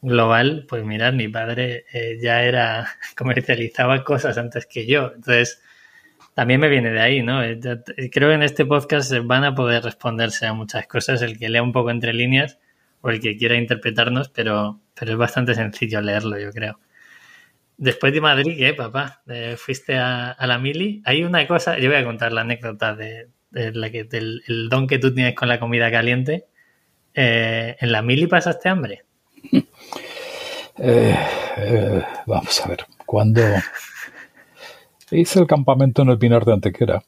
global. 0.02 0.66
Pues 0.68 0.84
mirad, 0.84 1.14
mi 1.14 1.28
padre 1.28 1.86
eh, 1.92 2.18
ya 2.22 2.44
era, 2.44 2.88
comercializaba 3.18 4.04
cosas 4.04 4.38
antes 4.38 4.66
que 4.66 4.86
yo. 4.86 5.12
Entonces, 5.16 5.62
también 6.34 6.60
me 6.60 6.70
viene 6.70 6.92
de 6.92 7.00
ahí, 7.00 7.24
¿no? 7.24 7.44
Eh, 7.44 7.60
creo 8.12 8.30
que 8.30 8.36
en 8.36 8.44
este 8.44 8.66
podcast 8.66 9.12
van 9.24 9.44
a 9.44 9.56
poder 9.56 9.84
responderse 9.84 10.46
a 10.46 10.54
muchas 10.54 10.88
cosas, 10.88 11.22
el 11.22 11.38
que 11.38 11.50
lea 11.50 11.64
un 11.64 11.72
poco 11.72 11.92
entre 11.92 12.14
líneas 12.14 12.60
o 13.02 13.10
el 13.10 13.20
que 13.20 13.38
quiera 13.38 13.56
interpretarnos, 13.56 14.30
pero, 14.30 14.80
pero 14.98 15.14
es 15.14 15.18
bastante 15.18 15.56
sencillo 15.56 16.02
leerlo, 16.02 16.40
yo 16.40 16.52
creo. 16.52 16.80
Después 17.78 18.12
de 18.12 18.22
Madrid, 18.22 18.58
¿qué, 18.58 18.74
papá? 18.74 19.22
Eh, 19.28 19.56
fuiste 19.56 19.96
a, 19.96 20.36
la 20.40 20.58
Mili. 20.58 21.02
Hay 21.06 21.24
una 21.24 21.48
cosa, 21.48 21.78
yo 21.78 21.90
voy 21.90 22.00
a 22.00 22.04
contar 22.04 22.32
la 22.34 22.42
anécdota 22.42 22.96
de, 22.96 23.30
la 23.52 23.92
que, 23.92 24.04
del 24.04 24.42
el 24.48 24.68
don 24.68 24.88
que 24.88 24.98
tú 24.98 25.14
tienes 25.14 25.36
con 25.36 25.48
la 25.48 25.60
comida 25.60 25.92
caliente. 25.92 26.46
Eh, 27.14 27.76
¿En 27.80 27.92
la 27.92 28.02
Mili 28.02 28.26
pasaste 28.26 28.70
hambre? 28.70 29.04
vamos 32.26 32.66
a 32.66 32.70
ver, 32.70 32.86
cuando 33.06 33.42
Hice 35.10 35.40
el 35.40 35.48
campamento 35.48 36.02
en 36.02 36.10
el 36.10 36.18
Pinar 36.18 36.44
de 36.44 36.54
Antequera, 36.54 37.02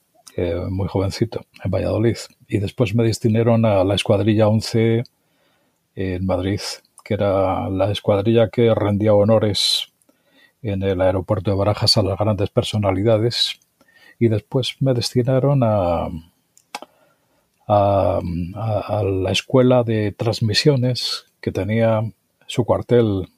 muy 0.69 0.87
jovencito, 0.87 1.45
en 1.63 1.69
Valladolid. 1.69 2.15
Y 2.47 2.59
después 2.59 2.95
me 2.95 3.03
destinaron 3.03 3.65
a 3.65 3.83
la 3.83 3.95
escuadrilla 3.95 4.47
11 4.47 5.03
en 5.95 6.25
Madrid, 6.25 6.61
que 7.03 7.15
era 7.15 7.69
la 7.69 7.91
escuadrilla 7.91 8.49
que 8.49 8.73
rendía 8.73 9.13
honores 9.13 9.88
en 10.61 10.83
el 10.83 11.01
aeropuerto 11.01 11.51
de 11.51 11.57
Barajas 11.57 11.97
a 11.97 12.03
las 12.03 12.17
grandes 12.17 12.49
personalidades. 12.49 13.59
Y 14.19 14.27
después 14.27 14.75
me 14.81 14.93
destinaron 14.93 15.61
a, 15.63 16.07
a, 17.67 18.19
a 18.19 19.03
la 19.03 19.31
escuela 19.31 19.83
de 19.83 20.11
transmisiones 20.11 21.25
que 21.39 21.51
tenía 21.51 22.01
su 22.47 22.65
cuartel 22.65 23.29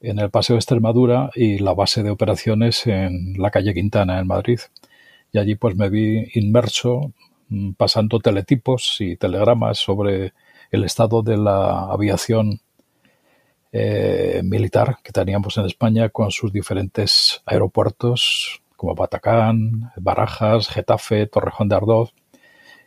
en 0.00 0.18
el 0.18 0.30
Paseo 0.30 0.54
de 0.54 0.58
Extremadura 0.58 1.30
y 1.34 1.58
la 1.58 1.74
base 1.74 2.02
de 2.02 2.10
operaciones 2.10 2.86
en 2.86 3.34
la 3.38 3.50
calle 3.50 3.74
Quintana, 3.74 4.20
en 4.20 4.26
Madrid. 4.26 4.60
Y 5.32 5.38
allí 5.38 5.54
pues 5.54 5.76
me 5.76 5.88
vi 5.88 6.30
inmerso 6.34 7.12
mm, 7.48 7.72
pasando 7.72 8.20
teletipos 8.20 8.96
y 9.00 9.16
telegramas 9.16 9.78
sobre 9.78 10.32
el 10.70 10.84
estado 10.84 11.22
de 11.22 11.36
la 11.36 11.90
aviación 11.90 12.60
eh, 13.78 14.40
militar 14.42 14.96
que 15.02 15.12
teníamos 15.12 15.58
en 15.58 15.66
España 15.66 16.08
con 16.08 16.30
sus 16.30 16.50
diferentes 16.50 17.42
aeropuertos 17.44 18.62
como 18.74 18.94
Batacán, 18.94 19.92
Barajas, 19.96 20.68
Getafe, 20.68 21.26
Torrejón 21.26 21.68
de 21.68 21.76
Ardoz. 21.76 22.14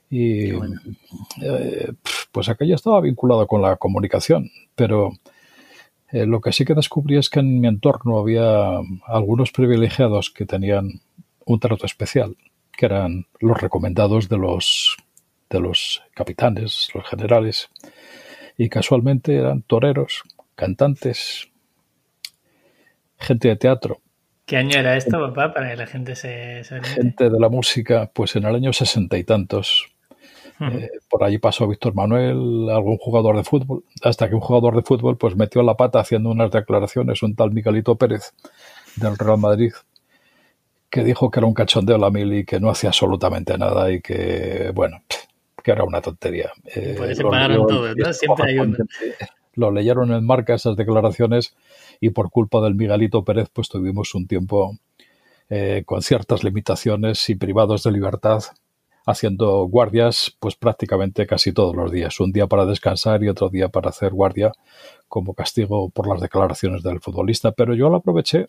Y 0.09 0.49
eh, 1.43 1.93
pues 2.31 2.49
aquello 2.49 2.73
estaba 2.73 3.01
vinculado 3.01 3.45
con 3.45 3.61
la 3.61 3.75
comunicación, 3.75 4.49
pero 4.73 5.11
eh, 6.11 6.25
lo 6.25 6.41
que 6.41 6.51
sí 6.51 6.65
que 6.65 6.73
descubrí 6.73 7.17
es 7.17 7.29
que 7.29 7.41
en 7.41 7.61
mi 7.61 7.67
entorno 7.67 8.17
había 8.17 8.79
algunos 9.05 9.51
privilegiados 9.51 10.31
que 10.31 10.47
tenían 10.47 11.01
un 11.45 11.59
trato 11.59 11.85
especial, 11.85 12.35
que 12.75 12.87
eran 12.87 13.27
los 13.39 13.61
recomendados 13.61 14.27
de 14.27 14.37
los, 14.39 14.97
de 15.51 15.59
los 15.59 16.01
capitanes, 16.15 16.89
los 16.95 17.05
generales, 17.07 17.69
y 18.57 18.69
casualmente 18.69 19.35
eran 19.35 19.61
toreros, 19.61 20.23
cantantes, 20.59 21.49
gente 23.17 23.47
de 23.47 23.55
teatro. 23.55 24.01
¿Qué 24.45 24.57
año 24.57 24.77
era 24.77 24.97
esto, 24.97 25.19
papá, 25.19 25.53
para 25.53 25.69
que 25.69 25.77
la 25.77 25.87
gente 25.87 26.15
se... 26.15 26.63
se 26.63 26.81
gente 26.83 27.29
de 27.29 27.39
la 27.39 27.49
música, 27.49 28.11
pues 28.13 28.35
en 28.35 28.45
el 28.45 28.55
año 28.55 28.73
sesenta 28.73 29.17
y 29.17 29.23
tantos. 29.23 29.87
Eh, 30.59 30.89
por 31.09 31.23
allí 31.23 31.37
pasó 31.37 31.65
Víctor 31.65 31.95
Manuel, 31.95 32.67
algún 32.69 32.97
jugador 32.97 33.37
de 33.37 33.45
fútbol, 33.45 33.85
hasta 34.03 34.27
que 34.27 34.35
un 34.35 34.41
jugador 34.41 34.75
de 34.75 34.81
fútbol 34.81 35.17
pues 35.17 35.37
metió 35.37 35.63
la 35.63 35.77
pata 35.77 36.01
haciendo 36.01 36.29
unas 36.29 36.51
declaraciones, 36.51 37.23
un 37.23 37.33
tal 37.35 37.51
Miguelito 37.51 37.95
Pérez 37.95 38.33
del 38.97 39.17
Real 39.17 39.37
Madrid, 39.37 39.71
que 40.89 41.05
dijo 41.05 41.31
que 41.31 41.39
era 41.39 41.47
un 41.47 41.53
cachondeo 41.53 41.97
la 41.97 42.09
mil 42.09 42.33
y 42.33 42.43
que 42.43 42.59
no 42.59 42.69
hacía 42.69 42.89
absolutamente 42.89 43.57
nada 43.57 43.89
y 43.89 44.01
que, 44.01 44.71
bueno, 44.73 45.01
que 45.63 45.71
era 45.71 45.85
una 45.85 46.01
tontería. 46.01 46.51
Eh, 46.65 46.97
lo, 47.19 48.13
Siempre 48.13 48.49
hay 48.49 48.59
Lo 49.53 49.71
leyeron 49.71 50.11
en 50.11 50.25
marca 50.25 50.53
esas 50.53 50.75
declaraciones 50.75 51.55
y 51.99 52.11
por 52.11 52.29
culpa 52.29 52.61
del 52.61 52.75
Miguelito 52.75 53.23
Pérez 53.23 53.49
pues 53.51 53.69
tuvimos 53.69 54.15
un 54.15 54.27
tiempo 54.27 54.77
eh, 55.49 55.83
con 55.85 56.01
ciertas 56.01 56.43
limitaciones 56.43 57.29
y 57.29 57.35
privados 57.35 57.83
de 57.83 57.91
libertad 57.91 58.43
haciendo 59.05 59.63
guardias 59.65 60.35
pues 60.39 60.55
prácticamente 60.55 61.25
casi 61.25 61.51
todos 61.51 61.75
los 61.75 61.91
días, 61.91 62.19
un 62.19 62.31
día 62.31 62.47
para 62.47 62.65
descansar 62.65 63.23
y 63.23 63.29
otro 63.29 63.49
día 63.49 63.69
para 63.69 63.89
hacer 63.89 64.11
guardia 64.11 64.51
como 65.07 65.33
castigo 65.33 65.89
por 65.89 66.07
las 66.07 66.21
declaraciones 66.21 66.83
del 66.83 66.99
futbolista, 66.99 67.51
pero 67.51 67.73
yo 67.73 67.89
lo 67.89 67.97
aproveché 67.97 68.45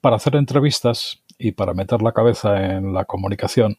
para 0.00 0.16
hacer 0.16 0.36
entrevistas 0.36 1.22
y 1.38 1.52
para 1.52 1.74
meter 1.74 2.02
la 2.02 2.12
cabeza 2.12 2.76
en 2.76 2.92
la 2.92 3.04
comunicación, 3.04 3.78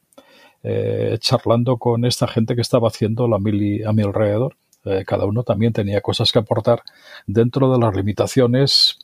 eh, 0.63 1.17
charlando 1.19 1.77
con 1.77 2.05
esta 2.05 2.27
gente 2.27 2.55
que 2.55 2.61
estaba 2.61 2.87
haciendo 2.87 3.27
la 3.27 3.39
mili 3.39 3.83
a 3.83 3.93
mi 3.93 4.01
alrededor. 4.01 4.57
Eh, 4.85 5.03
cada 5.05 5.25
uno 5.25 5.43
también 5.43 5.73
tenía 5.73 6.01
cosas 6.01 6.31
que 6.31 6.39
aportar 6.39 6.81
dentro 7.27 7.71
de 7.71 7.79
las 7.79 7.95
limitaciones 7.95 8.97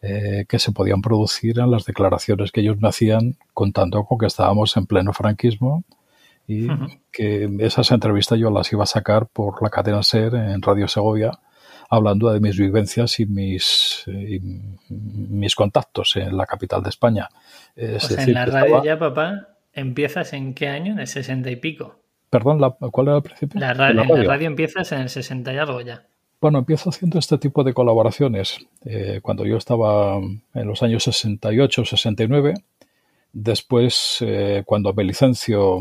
eh, 0.00 0.44
que 0.48 0.58
se 0.58 0.72
podían 0.72 1.02
producir 1.02 1.58
en 1.58 1.70
las 1.70 1.84
declaraciones 1.84 2.52
que 2.52 2.60
ellos 2.60 2.80
me 2.80 2.88
hacían 2.88 3.36
contando 3.52 4.04
con 4.04 4.18
que 4.18 4.26
estábamos 4.26 4.76
en 4.76 4.86
pleno 4.86 5.12
franquismo 5.12 5.84
y 6.46 6.68
que 7.12 7.48
esas 7.58 7.90
entrevistas 7.90 8.38
yo 8.38 8.50
las 8.50 8.72
iba 8.72 8.84
a 8.84 8.86
sacar 8.86 9.26
por 9.26 9.62
la 9.62 9.68
cadena 9.68 10.02
SER 10.02 10.34
en 10.34 10.62
Radio 10.62 10.88
Segovia 10.88 11.32
hablando 11.90 12.32
de 12.32 12.40
mis 12.40 12.56
vivencias 12.56 13.18
y 13.20 13.26
mis, 13.26 14.04
mis 14.86 15.54
contactos 15.54 16.16
en 16.16 16.36
la 16.36 16.46
capital 16.46 16.82
de 16.82 16.90
España. 16.90 17.28
Es 17.74 18.10
en 18.10 18.34
la 18.34 18.46
radio 18.46 18.84
ya, 18.84 18.98
papá, 18.98 19.48
¿empiezas 19.72 20.32
en 20.32 20.54
qué 20.54 20.68
año? 20.68 20.92
¿En 20.92 21.00
el 21.00 21.06
60 21.06 21.50
y 21.50 21.56
pico? 21.56 22.00
Perdón, 22.30 22.60
¿cuál 22.92 23.08
era 23.08 23.16
el 23.16 23.22
principio? 23.22 23.60
La, 23.60 23.74
radio, 23.74 24.02
en 24.02 24.08
la 24.08 24.24
radio 24.24 24.46
empiezas 24.46 24.92
en 24.92 25.00
el 25.00 25.08
60 25.08 25.52
y 25.52 25.56
algo 25.56 25.80
ya. 25.80 26.06
Bueno, 26.40 26.58
empiezo 26.58 26.90
haciendo 26.90 27.18
este 27.18 27.38
tipo 27.38 27.64
de 27.64 27.74
colaboraciones. 27.74 28.58
Eh, 28.84 29.18
cuando 29.22 29.44
yo 29.44 29.56
estaba 29.56 30.18
en 30.18 30.66
los 30.66 30.82
años 30.82 31.02
68, 31.02 31.84
69, 31.84 32.54
después 33.32 34.18
eh, 34.20 34.62
cuando 34.64 34.92
me 34.92 35.02
licencio, 35.02 35.78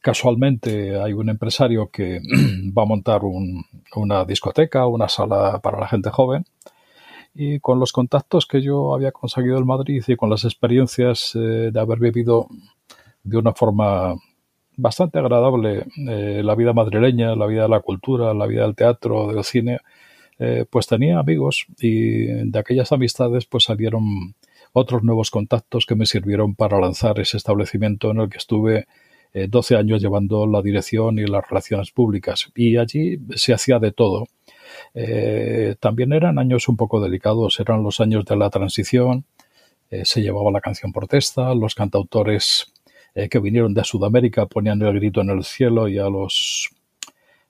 casualmente 0.00 0.98
hay 0.98 1.12
un 1.12 1.28
empresario 1.28 1.90
que 1.90 2.20
va 2.76 2.82
a 2.82 2.86
montar 2.86 3.20
una 3.94 4.24
discoteca, 4.24 4.86
una 4.86 5.08
sala 5.08 5.60
para 5.60 5.78
la 5.78 5.88
gente 5.88 6.08
joven, 6.10 6.46
y 7.34 7.60
con 7.60 7.78
los 7.78 7.92
contactos 7.92 8.46
que 8.46 8.62
yo 8.62 8.94
había 8.94 9.12
conseguido 9.12 9.58
en 9.58 9.66
Madrid 9.66 10.02
y 10.06 10.16
con 10.16 10.30
las 10.30 10.44
experiencias 10.44 11.32
eh, 11.34 11.70
de 11.72 11.80
haber 11.80 11.98
vivido 11.98 12.48
de 13.22 13.36
una 13.36 13.52
forma 13.52 14.14
bastante 14.78 15.18
agradable 15.18 15.84
eh, 16.08 16.40
la 16.42 16.54
vida 16.54 16.72
madrileña, 16.72 17.34
la 17.34 17.46
vida 17.46 17.62
de 17.62 17.68
la 17.68 17.80
cultura, 17.80 18.32
la 18.32 18.46
vida 18.46 18.62
del 18.62 18.76
teatro, 18.76 19.26
del 19.32 19.42
cine, 19.44 19.80
eh, 20.38 20.64
pues 20.70 20.86
tenía 20.86 21.18
amigos 21.18 21.66
y 21.80 22.26
de 22.26 22.58
aquellas 22.58 22.92
amistades 22.92 23.44
pues 23.44 23.64
salieron 23.64 24.36
otros 24.72 25.02
nuevos 25.02 25.30
contactos 25.30 25.84
que 25.84 25.96
me 25.96 26.06
sirvieron 26.06 26.54
para 26.54 26.80
lanzar 26.80 27.18
ese 27.18 27.36
establecimiento 27.36 28.12
en 28.12 28.20
el 28.20 28.28
que 28.30 28.38
estuve 28.38 28.86
12 29.34 29.76
años 29.76 30.00
llevando 30.00 30.46
la 30.46 30.62
dirección 30.62 31.18
y 31.18 31.26
las 31.26 31.46
relaciones 31.48 31.90
públicas. 31.90 32.50
Y 32.54 32.76
allí 32.78 33.18
se 33.34 33.52
hacía 33.52 33.78
de 33.78 33.92
todo. 33.92 34.26
también 35.80 36.12
eran 36.12 36.38
años 36.38 36.68
un 36.68 36.76
poco 36.76 37.00
delicados, 37.00 37.60
eran 37.60 37.82
los 37.82 38.00
años 38.00 38.24
de 38.24 38.36
la 38.36 38.48
transición, 38.48 39.24
se 40.02 40.22
llevaba 40.22 40.50
la 40.50 40.60
canción 40.60 40.92
protesta, 40.92 41.54
los 41.54 41.74
cantautores 41.74 42.72
eh, 43.18 43.28
que 43.28 43.40
vinieron 43.40 43.74
de 43.74 43.82
Sudamérica 43.82 44.46
ponían 44.46 44.80
el 44.80 44.94
grito 44.94 45.22
en 45.22 45.30
el 45.30 45.42
cielo 45.42 45.88
y 45.88 45.98
a 45.98 46.08
los 46.08 46.70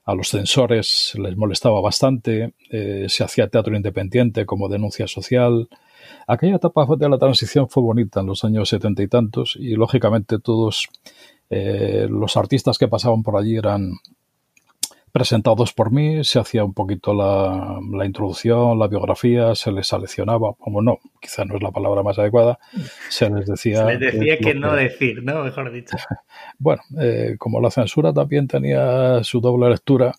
a 0.03 0.15
los 0.15 0.29
censores 0.29 1.13
les 1.21 1.37
molestaba 1.37 1.79
bastante, 1.79 2.55
eh, 2.71 3.05
se 3.07 3.23
hacía 3.23 3.47
teatro 3.49 3.75
independiente 3.75 4.47
como 4.47 4.67
denuncia 4.67 5.07
social. 5.07 5.69
Aquella 6.25 6.55
etapa 6.55 6.87
de 6.97 7.07
la 7.07 7.19
transición 7.19 7.69
fue 7.69 7.83
bonita 7.83 8.21
en 8.21 8.25
los 8.25 8.43
años 8.43 8.67
setenta 8.69 9.03
y 9.03 9.07
tantos 9.07 9.55
y 9.59 9.75
lógicamente 9.75 10.39
todos 10.39 10.89
eh, 11.51 12.07
los 12.09 12.35
artistas 12.35 12.79
que 12.79 12.87
pasaban 12.87 13.21
por 13.21 13.37
allí 13.37 13.55
eran 13.55 13.91
presentados 15.11 15.73
por 15.73 15.91
mí, 15.91 16.23
se 16.23 16.39
hacía 16.39 16.63
un 16.63 16.73
poquito 16.73 17.13
la, 17.13 17.79
la, 17.91 18.05
introducción, 18.05 18.77
la 18.79 18.87
biografía, 18.87 19.55
se 19.55 19.71
les 19.71 19.87
seleccionaba, 19.87 20.53
como 20.59 20.81
no, 20.81 20.99
quizá 21.19 21.45
no 21.45 21.55
es 21.55 21.63
la 21.63 21.71
palabra 21.71 22.03
más 22.03 22.17
adecuada, 22.19 22.59
se 23.09 23.29
les 23.29 23.47
decía... 23.47 23.85
Se 23.85 23.97
les 23.97 24.13
decía 24.13 24.37
que, 24.37 24.55
no 24.55 24.73
decir, 24.73 25.23
¿no? 25.23 25.43
Mejor 25.43 25.71
dicho. 25.71 25.97
bueno, 26.59 26.81
eh, 26.99 27.35
como 27.37 27.61
la 27.61 27.71
censura 27.71 28.13
también 28.13 28.47
tenía 28.47 29.23
su 29.23 29.41
doble 29.41 29.69
lectura, 29.69 30.13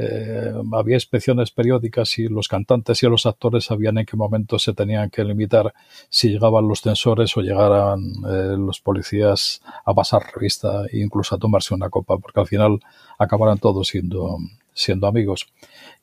eh, 0.00 0.52
había 0.74 0.94
inspecciones 0.94 1.50
periódicas 1.50 2.20
y 2.20 2.28
los 2.28 2.46
cantantes 2.46 3.02
y 3.02 3.06
los 3.08 3.26
actores 3.26 3.64
sabían 3.64 3.98
en 3.98 4.06
qué 4.06 4.16
momento 4.16 4.56
se 4.60 4.72
tenían 4.72 5.10
que 5.10 5.24
limitar 5.24 5.74
si 6.08 6.28
llegaban 6.28 6.68
los 6.68 6.82
censores 6.82 7.36
o 7.36 7.40
llegaran 7.40 8.00
eh, 8.30 8.54
los 8.56 8.80
policías 8.80 9.60
a 9.84 9.92
pasar 9.94 10.22
revista 10.32 10.86
e 10.92 11.00
incluso 11.00 11.34
a 11.34 11.38
tomarse 11.38 11.74
una 11.74 11.90
copa, 11.90 12.16
porque 12.16 12.38
al 12.38 12.46
final 12.46 12.78
acabaran 13.18 13.58
todos 13.58 13.88
siendo, 13.88 14.38
siendo 14.72 15.08
amigos. 15.08 15.48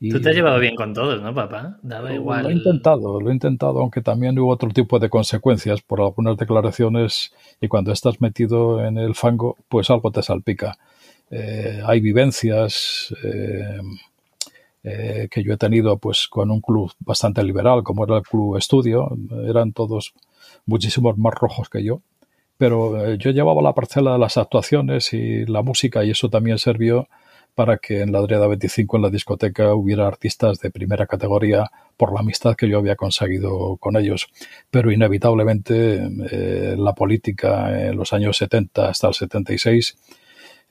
Y, 0.01 0.09
Tú 0.09 0.19
te 0.19 0.29
has 0.29 0.35
llevado 0.35 0.59
bien 0.59 0.75
con 0.75 0.93
todos, 0.93 1.21
¿no, 1.21 1.33
papá? 1.33 1.77
Daba 1.81 2.13
igual. 2.13 2.43
Lo 2.43 2.49
he 2.49 2.53
intentado, 2.53 3.21
lo 3.21 3.29
he 3.29 3.33
intentado, 3.33 3.79
aunque 3.79 4.01
también 4.01 4.37
hubo 4.37 4.51
otro 4.51 4.71
tipo 4.71 4.99
de 4.99 5.09
consecuencias 5.09 5.81
por 5.81 6.01
algunas 6.01 6.35
declaraciones 6.35 7.33
y 7.61 7.69
cuando 7.69 7.93
estás 7.93 8.19
metido 8.19 8.83
en 8.83 8.97
el 8.97 9.15
fango, 9.15 9.55
pues 9.69 9.89
algo 9.89 10.11
te 10.11 10.21
salpica. 10.21 10.77
Eh, 11.31 11.81
hay 11.85 11.99
vivencias 12.01 13.13
eh, 13.23 13.79
eh, 14.83 15.27
que 15.31 15.43
yo 15.43 15.53
he 15.53 15.57
tenido 15.57 15.97
pues 15.97 16.27
con 16.27 16.51
un 16.51 16.61
club 16.61 16.91
bastante 16.99 17.43
liberal 17.43 17.83
como 17.83 18.03
era 18.03 18.17
el 18.17 18.23
Club 18.23 18.57
Estudio, 18.57 19.17
eran 19.47 19.73
todos 19.73 20.13
muchísimos 20.65 21.17
más 21.17 21.33
rojos 21.33 21.69
que 21.69 21.83
yo, 21.83 22.01
pero 22.57 23.15
yo 23.15 23.31
llevaba 23.31 23.61
la 23.61 23.73
parcela 23.73 24.13
de 24.13 24.19
las 24.19 24.37
actuaciones 24.37 25.13
y 25.13 25.45
la 25.45 25.63
música 25.63 26.03
y 26.03 26.11
eso 26.11 26.29
también 26.29 26.59
sirvió 26.59 27.07
para 27.55 27.77
que 27.77 28.01
en 28.01 28.11
la 28.11 28.19
Adriada 28.19 28.47
25 28.47 28.97
en 28.97 29.03
la 29.03 29.09
discoteca 29.09 29.73
hubiera 29.73 30.07
artistas 30.07 30.59
de 30.59 30.71
primera 30.71 31.07
categoría 31.07 31.71
por 31.97 32.13
la 32.13 32.19
amistad 32.19 32.55
que 32.55 32.67
yo 32.67 32.77
había 32.77 32.97
conseguido 32.97 33.77
con 33.77 33.95
ellos. 33.95 34.27
Pero 34.69 34.91
inevitablemente 34.91 36.09
la 36.75 36.93
política 36.93 37.87
en 37.87 37.95
los 37.95 38.11
años 38.11 38.37
70 38.37 38.89
hasta 38.89 39.07
el 39.07 39.13
76 39.13 39.97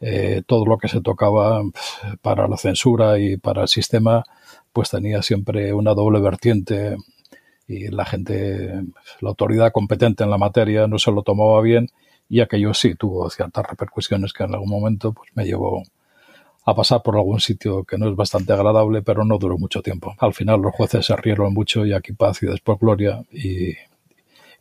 eh, 0.06 0.42
todo 0.46 0.66
lo 0.66 0.76
que 0.76 0.88
se 0.88 1.00
tocaba 1.00 1.62
para 2.20 2.46
la 2.46 2.58
censura 2.58 3.18
y 3.18 3.38
para 3.38 3.62
el 3.62 3.68
sistema, 3.68 4.22
pues 4.70 4.90
tenía 4.90 5.22
siempre 5.22 5.72
una 5.72 5.94
doble 5.94 6.20
vertiente 6.20 6.96
y 7.66 7.88
la 7.88 8.04
gente, 8.04 8.82
la 9.20 9.28
autoridad 9.30 9.72
competente 9.72 10.22
en 10.22 10.28
la 10.28 10.36
materia 10.36 10.86
no 10.86 10.98
se 10.98 11.10
lo 11.10 11.22
tomaba 11.22 11.58
bien 11.62 11.88
y 12.28 12.40
aquello 12.40 12.74
sí 12.74 12.94
tuvo 12.94 13.30
ciertas 13.30 13.66
repercusiones 13.66 14.34
que 14.34 14.44
en 14.44 14.52
algún 14.52 14.68
momento 14.68 15.14
pues 15.14 15.30
me 15.34 15.46
llevó 15.46 15.82
a 16.66 16.74
pasar 16.74 17.02
por 17.02 17.16
algún 17.16 17.40
sitio 17.40 17.84
que 17.84 17.96
no 17.96 18.06
es 18.06 18.14
bastante 18.14 18.52
agradable, 18.52 19.00
pero 19.00 19.24
no 19.24 19.38
duró 19.38 19.56
mucho 19.56 19.80
tiempo. 19.80 20.14
Al 20.18 20.34
final 20.34 20.60
los 20.60 20.74
jueces 20.74 21.06
se 21.06 21.16
rieron 21.16 21.54
mucho 21.54 21.86
y 21.86 21.94
aquí 21.94 22.12
paz 22.12 22.42
y 22.42 22.46
después 22.46 22.78
gloria 22.78 23.22
y 23.32 23.72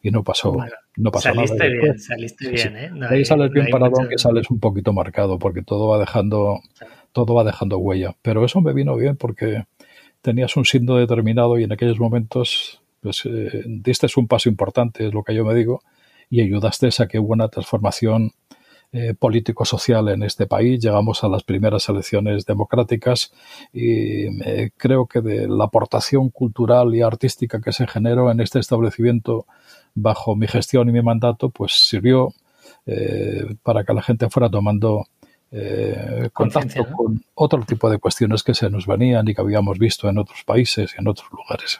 y 0.04 0.12
no 0.12 0.22
pasó, 0.22 0.54
no 0.98 1.12
pasó 1.12 1.34
saliste 1.34 1.58
nada. 1.58 1.82
Bien, 1.82 1.98
saliste 1.98 2.50
bien, 2.50 2.76
¿eh? 2.76 2.92
No 2.94 3.08
ahí 3.08 3.24
sales 3.24 3.50
bien 3.52 3.68
parado, 3.72 3.94
aunque 3.98 4.18
sales 4.18 4.52
un 4.52 4.60
poquito 4.60 4.92
marcado, 4.92 5.40
porque 5.40 5.64
todo 5.64 5.88
va 5.88 5.98
dejando, 5.98 6.60
todo 7.14 7.34
va 7.34 7.46
dejando 7.46 7.78
huella. 7.78 8.14
Pero 8.22 8.44
eso 8.44 8.60
me 8.60 8.74
vino 8.74 8.98
bien 8.98 9.16
porque 9.16 9.64
tenías 10.22 10.58
un 10.58 10.66
signo 10.66 10.98
determinado 10.98 11.58
y 11.58 11.64
en 11.64 11.72
aquellos 11.72 12.02
momentos 12.02 12.82
pues, 13.00 13.26
eh, 13.26 13.64
diste 13.66 14.08
un 14.18 14.28
paso 14.28 14.50
importante, 14.50 15.08
es 15.08 15.14
lo 15.14 15.24
que 15.24 15.34
yo 15.34 15.46
me 15.46 15.56
digo, 15.56 15.82
y 16.30 16.42
ayudaste 16.42 16.90
a 17.00 17.08
que 17.08 17.20
hubo 17.20 17.32
una 17.32 17.48
transformación 17.48 18.32
eh, 18.96 19.16
político-social 19.16 20.10
en 20.10 20.22
este 20.22 20.46
país. 20.46 20.80
Llegamos 20.80 21.24
a 21.24 21.28
las 21.28 21.44
primeras 21.44 21.90
elecciones 21.90 22.46
democráticas 22.46 23.34
y 23.74 24.26
eh, 24.44 24.70
creo 24.78 25.08
que 25.08 25.22
de 25.22 25.48
la 25.48 25.64
aportación 25.64 26.30
cultural 26.30 26.94
y 26.94 27.02
artística 27.02 27.60
que 27.60 27.72
se 27.72 27.88
generó 27.88 28.30
en 28.30 28.40
este 28.40 28.60
establecimiento 28.60 29.48
bajo 29.96 30.36
mi 30.36 30.48
gestión 30.48 30.90
y 30.90 30.92
mi 30.92 31.02
mandato, 31.02 31.50
pues 31.50 31.74
sirvió 31.74 32.34
eh, 32.86 33.56
para 33.64 33.84
que 33.84 33.94
la 33.94 34.02
gente 34.02 34.30
fuera 34.30 34.50
tomando 34.50 35.06
eh, 35.52 36.30
contacto 36.34 36.86
con 36.88 37.24
otro 37.36 37.64
tipo 37.64 37.90
de 37.90 38.00
cuestiones 38.00 38.44
que 38.44 38.54
se 38.54 38.70
nos 38.70 38.88
venían 38.88 39.28
y 39.28 39.36
que 39.36 39.42
habíamos 39.42 39.78
visto 39.78 40.10
en 40.10 40.18
otros 40.18 40.44
países 40.44 40.94
y 40.98 41.02
en 41.02 41.08
otros 41.08 41.30
lugares. 41.32 41.80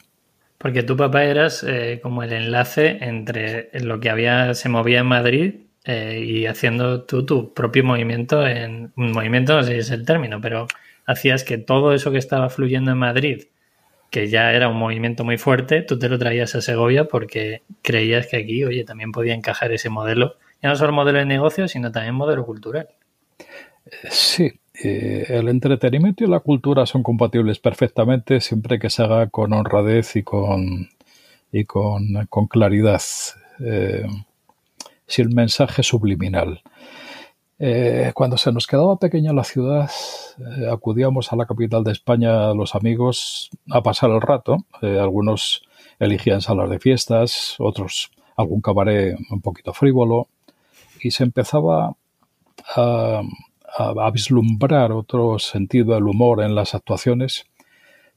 Porque 0.58 0.84
tu 0.84 0.96
papá 0.96 1.26
eras 1.26 1.66
eh, 1.68 2.00
como 2.02 2.24
el 2.24 2.32
enlace 2.32 3.00
entre 3.02 3.70
lo 3.74 4.00
que 4.00 4.10
había 4.10 4.54
se 4.54 4.70
movía 4.70 5.00
en 5.00 5.08
Madrid 5.08 5.56
y 5.86 6.46
haciendo 6.46 7.02
tú 7.04 7.26
tu 7.26 7.54
propio 7.54 7.84
movimiento 7.84 8.48
en 8.48 8.94
un 8.96 9.12
movimiento 9.12 9.58
no 9.58 9.64
sé 9.64 9.74
si 9.74 9.80
es 9.80 9.92
el 9.92 10.06
término, 10.06 10.40
pero 10.40 10.66
hacías 11.06 11.44
que 11.44 11.58
todo 11.58 11.94
eso 11.94 12.10
que 12.10 12.20
estaba 12.20 12.50
fluyendo 12.50 12.92
en 12.92 13.00
Madrid 13.00 13.44
que 14.14 14.28
ya 14.28 14.54
era 14.54 14.70
un 14.70 14.78
movimiento 14.78 15.24
muy 15.24 15.40
fuerte, 15.40 15.82
tú 15.82 15.98
te 15.98 16.08
lo 16.08 16.20
traías 16.20 16.54
a 16.54 16.62
Segovia 16.62 17.06
porque 17.06 17.64
creías 17.82 18.28
que 18.28 18.38
aquí, 18.38 18.64
oye, 18.64 18.84
también 18.84 19.12
podía 19.12 19.34
encajar 19.34 19.72
ese 19.72 19.90
modelo, 19.90 20.36
ya 20.62 20.70
no 20.70 20.76
solo 20.76 20.94
modelo 20.94 21.18
de 21.18 21.26
negocio, 21.26 21.68
sino 21.68 21.92
también 21.92 22.14
modelo 22.14 22.46
cultural. 22.46 22.90
Sí, 24.12 24.52
eh, 24.84 25.26
el 25.30 25.48
entretenimiento 25.48 26.24
y 26.24 26.28
la 26.28 26.42
cultura 26.42 26.86
son 26.86 27.02
compatibles 27.02 27.58
perfectamente 27.58 28.40
siempre 28.40 28.78
que 28.78 28.92
se 28.92 29.02
haga 29.02 29.32
con 29.32 29.52
honradez 29.52 30.16
y 30.16 30.22
con, 30.22 30.90
y 31.52 31.64
con, 31.66 32.28
claridad, 32.48 33.02
eh, 33.62 34.06
sin 35.08 35.34
mensaje 35.34 35.82
subliminal. 35.82 36.62
Eh, 37.66 38.12
cuando 38.14 38.36
se 38.36 38.52
nos 38.52 38.68
quedaba 38.68 38.98
pequeña 38.98 39.32
la 39.32 39.46
ciudad, 39.46 39.90
eh, 40.38 40.68
acudíamos 40.70 41.32
a 41.32 41.38
la 41.38 41.46
capital 41.46 41.82
de 41.86 41.94
España 41.94 42.54
los 42.54 42.76
amigos 42.76 43.52
a 43.72 43.82
pasar 43.82 44.10
el 44.10 44.20
rato. 44.20 44.66
Eh, 44.82 45.00
algunos 45.00 45.64
elegían 45.98 46.42
salas 46.42 46.70
de 46.70 46.80
fiestas, 46.80 47.56
otros 47.60 48.12
algún 48.36 48.60
cabaret 48.60 49.16
un 49.32 49.40
poquito 49.40 49.72
frívolo, 49.72 50.28
y 51.02 51.12
se 51.12 51.24
empezaba 51.24 51.96
a, 52.76 53.22
vislumbrar 54.12 54.92
otro 54.92 55.40
sentido 55.40 55.94
del 55.94 56.04
humor 56.04 56.44
en 56.44 56.56
las 56.56 56.76
actuaciones. 56.76 57.46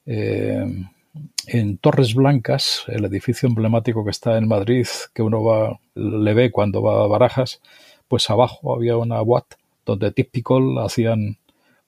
en 0.04 1.78
Torres 1.78 2.14
Blancas, 2.14 2.82
el 2.88 3.04
edificio 3.04 3.48
emblemático 3.48 4.04
que 4.04 4.10
está 4.10 4.38
en 4.38 4.48
Madrid, 4.48 4.88
que 5.14 5.22
uno 5.22 5.44
va, 5.44 5.78
le 5.94 6.34
ve 6.34 6.50
cuando 6.50 6.82
va 6.82 7.04
a 7.04 7.06
Barajas, 7.06 7.60
pues 8.08 8.28
abajo 8.30 8.74
había 8.74 8.96
una 8.96 9.22
Watt 9.22 9.54
donde 9.84 10.10
Typical 10.10 10.78
hacían 10.78 11.38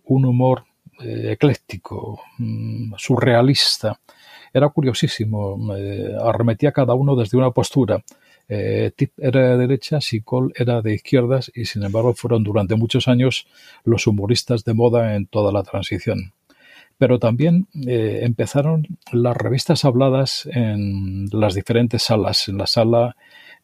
un 0.04 0.24
humor 0.24 0.64
eh, 1.00 1.33
ecléctico, 1.33 2.20
mm, 2.38 2.94
surrealista. 2.96 4.00
Era 4.52 4.68
curiosísimo, 4.70 5.76
eh, 5.76 6.16
arremetía 6.20 6.72
cada 6.72 6.94
uno 6.94 7.14
desde 7.14 7.37
una 7.38 7.50
postura. 7.50 8.02
Eh, 8.48 8.92
Tip 8.96 9.12
era 9.18 9.50
de 9.50 9.59
derechas 9.59 10.12
y 10.14 10.22
Cole 10.22 10.54
era 10.57 10.81
de 10.81 10.94
izquierdas 10.94 11.52
y 11.54 11.66
sin 11.66 11.85
embargo 11.85 12.14
fueron 12.14 12.42
durante 12.42 12.76
muchos 12.76 13.07
años 13.07 13.46
los 13.85 14.07
humoristas 14.07 14.64
de 14.64 14.74
moda 14.74 15.14
en 15.16 15.26
toda 15.26 15.52
la 15.52 15.62
transición. 15.62 16.33
Pero 16.96 17.20
también 17.20 17.68
empezaron 17.74 18.98
las 19.12 19.37
revistas 19.37 19.85
habladas 19.85 20.48
en 20.50 21.28
las 21.31 21.54
diferentes 21.54 22.02
salas, 22.02 22.48
en 22.48 22.59
la 22.59 22.66
sala 22.66 23.16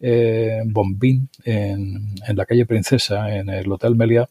eh, 0.06 0.60
Bombín, 0.66 1.30
en, 1.44 2.14
la 2.34 2.44
calle 2.44 2.66
Princesa, 2.66 3.34
en 3.34 3.48
el 3.48 3.72
Hotel 3.72 3.96
Melia, 3.96 4.28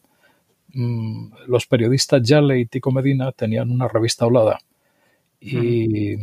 mm, 0.72 1.32
los 1.48 1.66
periodistas 1.66 2.22
Yale 2.22 2.60
y 2.60 2.66
Tico 2.66 2.92
Medina 2.92 3.32
tenían 3.32 3.72
una 3.72 3.88
revista 3.88 4.24
hablada 4.24 4.60
y 5.40 6.14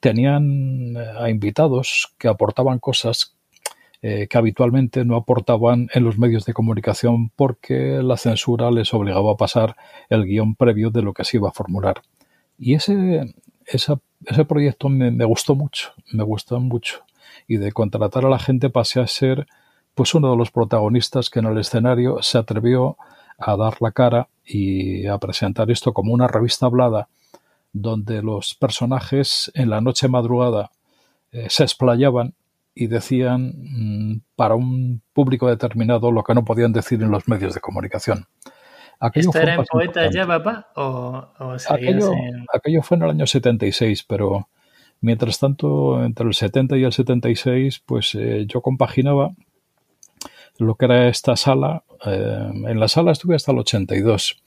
tenían 0.00 0.96
eh, 0.96 1.06
a 1.18 1.28
invitados 1.28 2.14
que 2.16 2.28
aportaban 2.28 2.78
cosas 2.78 3.34
que 4.02 4.38
habitualmente 4.38 5.04
no 5.04 5.16
aportaban 5.16 5.88
en 5.92 6.04
los 6.04 6.16
medios 6.16 6.44
de 6.44 6.52
comunicación 6.52 7.30
porque 7.30 8.00
la 8.04 8.16
censura 8.16 8.70
les 8.70 8.94
obligaba 8.94 9.32
a 9.32 9.36
pasar 9.36 9.74
el 10.08 10.26
guion 10.26 10.54
previo 10.54 10.90
de 10.90 11.02
lo 11.02 11.12
que 11.12 11.24
se 11.24 11.38
iba 11.38 11.48
a 11.48 11.52
formular. 11.52 12.02
Y 12.56 12.74
ese, 12.74 13.34
ese 13.64 14.44
proyecto 14.44 14.88
me, 14.88 15.10
me, 15.10 15.24
gustó 15.24 15.56
mucho, 15.56 15.90
me 16.12 16.22
gustó 16.22 16.60
mucho. 16.60 17.04
Y 17.46 17.56
de 17.58 17.72
contratar 17.72 18.24
a 18.24 18.30
la 18.30 18.38
gente 18.38 18.70
pasé 18.70 19.00
a 19.00 19.06
ser 19.06 19.46
pues 19.94 20.14
uno 20.14 20.30
de 20.30 20.36
los 20.36 20.50
protagonistas 20.50 21.30
que 21.30 21.38
en 21.38 21.46
el 21.46 21.58
escenario 21.58 22.22
se 22.22 22.38
atrevió 22.38 22.96
a 23.38 23.56
dar 23.56 23.76
la 23.80 23.92
cara 23.92 24.28
y 24.44 25.06
a 25.06 25.18
presentar 25.18 25.70
esto 25.70 25.92
como 25.92 26.12
una 26.12 26.28
revista 26.28 26.66
hablada 26.66 27.08
donde 27.72 28.22
los 28.22 28.54
personajes 28.54 29.50
en 29.54 29.70
la 29.70 29.80
noche 29.80 30.08
madrugada 30.08 30.70
eh, 31.32 31.46
se 31.48 31.64
explayaban 31.64 32.34
y 32.74 32.86
decían 32.88 33.54
mm, 33.56 34.22
para 34.36 34.54
un 34.54 35.02
público 35.12 35.48
determinado 35.48 36.12
lo 36.12 36.22
que 36.22 36.34
no 36.34 36.44
podían 36.44 36.72
decir 36.72 37.02
en 37.02 37.10
los 37.10 37.26
medios 37.26 37.54
de 37.54 37.60
comunicación. 37.60 38.26
Aquello 39.00 39.30
¿Esto 39.30 39.40
era 39.40 39.54
en 39.54 39.64
Poetas 39.64 40.14
ya, 40.14 40.26
papá? 40.26 40.68
¿O, 40.76 41.28
aquello, 41.68 42.12
aquello, 42.52 42.82
fue 42.82 42.96
en 42.96 43.02
el 43.02 43.10
año 43.10 43.26
76, 43.26 44.04
pero 44.04 44.48
mientras 45.00 45.38
tanto, 45.38 46.04
entre 46.04 46.26
el 46.26 46.34
70 46.34 46.76
y 46.78 46.84
el 46.84 46.92
76, 46.92 47.82
pues 47.86 48.14
eh, 48.14 48.46
yo 48.48 48.60
compaginaba 48.60 49.32
lo 50.58 50.74
que 50.74 50.84
era 50.86 51.08
esta 51.08 51.36
sala. 51.36 51.84
Eh, 52.04 52.50
en 52.66 52.80
la 52.80 52.88
sala 52.88 53.12
estuve 53.12 53.36
hasta 53.36 53.52
el 53.52 53.58
82, 53.58 54.42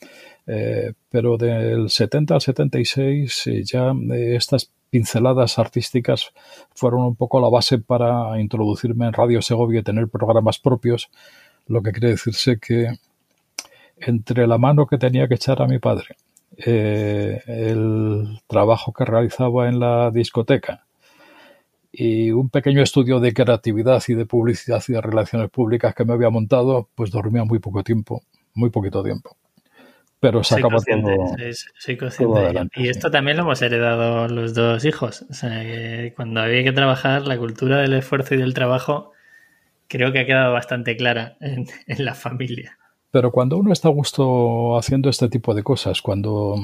eh, 0.47 0.93
pero 1.09 1.37
del 1.37 1.89
70 1.89 2.35
al 2.35 2.41
76 2.41 3.47
eh, 3.47 3.63
ya 3.63 3.93
estas 4.11 4.71
pinceladas 4.89 5.59
artísticas 5.59 6.31
fueron 6.73 7.01
un 7.01 7.15
poco 7.15 7.39
la 7.39 7.49
base 7.49 7.77
para 7.77 8.39
introducirme 8.39 9.05
en 9.05 9.13
Radio 9.13 9.41
Segovia 9.41 9.81
y 9.81 9.83
tener 9.83 10.07
programas 10.07 10.57
propios, 10.57 11.09
lo 11.67 11.83
que 11.83 11.91
quiere 11.91 12.09
decirse 12.09 12.57
que 12.59 12.93
entre 13.97 14.47
la 14.47 14.57
mano 14.57 14.87
que 14.87 14.97
tenía 14.97 15.27
que 15.27 15.35
echar 15.35 15.61
a 15.61 15.67
mi 15.67 15.77
padre, 15.77 16.15
el 16.65 18.39
trabajo 18.47 18.93
que 18.93 19.05
realizaba 19.05 19.69
en 19.69 19.79
la 19.79 20.11
discoteca, 20.11 20.85
y 21.91 22.31
un 22.31 22.49
pequeño 22.49 22.81
estudio 22.81 23.19
de 23.19 23.33
creatividad 23.33 24.01
y 24.07 24.13
de 24.13 24.25
publicidad 24.25 24.83
y 24.87 24.93
de 24.93 25.01
relaciones 25.01 25.49
públicas 25.49 25.95
que 25.95 26.05
me 26.05 26.13
había 26.13 26.29
montado, 26.29 26.87
pues 26.95 27.11
dormía 27.11 27.43
muy 27.43 27.59
poco 27.59 27.83
tiempo, 27.83 28.23
muy 28.53 28.69
poquito 28.69 29.03
tiempo. 29.03 29.35
Pero 30.19 30.43
se 30.43 30.55
acaba 30.55 30.77
todo, 30.81 31.35
soy, 31.77 31.97
consciente 31.97 32.69
Y 32.75 32.89
esto 32.89 33.09
también 33.09 33.37
lo 33.37 33.43
hemos 33.43 33.61
heredado 33.61 34.27
los 34.27 34.53
dos 34.53 34.83
hijos. 34.83 35.25
O 35.29 35.33
sea, 35.33 35.63
cuando 36.13 36.41
había 36.41 36.63
que 36.63 36.73
trabajar, 36.73 37.25
la 37.25 37.37
cultura 37.37 37.77
del 37.77 37.93
esfuerzo 37.93 38.35
y 38.35 38.37
del 38.37 38.53
trabajo 38.53 39.13
creo 39.87 40.11
que 40.11 40.19
ha 40.19 40.25
quedado 40.25 40.51
bastante 40.51 40.97
clara 40.97 41.37
en, 41.39 41.67
en 41.87 42.05
la 42.05 42.15
familia. 42.15 42.77
Pero 43.11 43.31
cuando 43.31 43.57
uno 43.57 43.73
está 43.73 43.87
a 43.87 43.91
gusto 43.91 44.77
haciendo 44.77 45.09
este 45.09 45.29
tipo 45.29 45.53
de 45.53 45.63
cosas, 45.63 46.01
cuando 46.01 46.55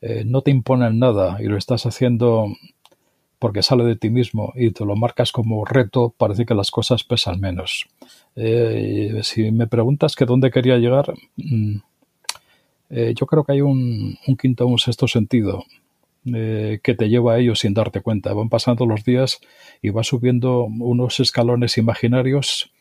eh, 0.00 0.24
no 0.24 0.42
te 0.42 0.50
imponen 0.50 0.98
nada 0.98 1.38
y 1.40 1.46
lo 1.46 1.56
estás 1.56 1.86
haciendo 1.86 2.46
porque 3.38 3.62
sale 3.62 3.84
de 3.84 3.96
ti 3.96 4.08
mismo 4.08 4.52
y 4.54 4.70
te 4.70 4.84
lo 4.84 4.96
marcas 4.96 5.32
como 5.32 5.64
reto, 5.64 6.14
parece 6.16 6.46
que 6.46 6.54
las 6.54 6.70
cosas 6.70 7.04
pesan 7.04 7.40
menos. 7.40 7.86
Eh, 8.34 9.20
si 9.22 9.50
me 9.50 9.66
preguntas 9.66 10.14
que 10.14 10.24
dónde 10.24 10.50
quería 10.50 10.78
llegar, 10.78 11.12
mm, 11.36 11.76
eh, 12.90 13.14
yo 13.16 13.26
creo 13.26 13.44
que 13.44 13.52
hay 13.52 13.60
un, 13.60 14.18
quinto 14.40 14.64
o 14.64 14.68
un 14.68 14.78
sexto 14.78 15.08
sentido 15.08 15.64
que 16.24 16.96
te 16.98 17.08
lleva 17.08 17.34
a 17.34 17.38
ello 17.38 17.54
sin 17.54 17.72
darte 17.72 18.00
cuenta. 18.00 18.32
Van 18.32 18.48
pasando 18.48 18.84
los 18.84 19.04
días 19.04 19.38
y 19.80 19.90
vas 19.90 20.08
subiendo 20.08 20.64
unos 20.64 21.20
escalones 21.20 21.78
imaginarios 21.78 22.72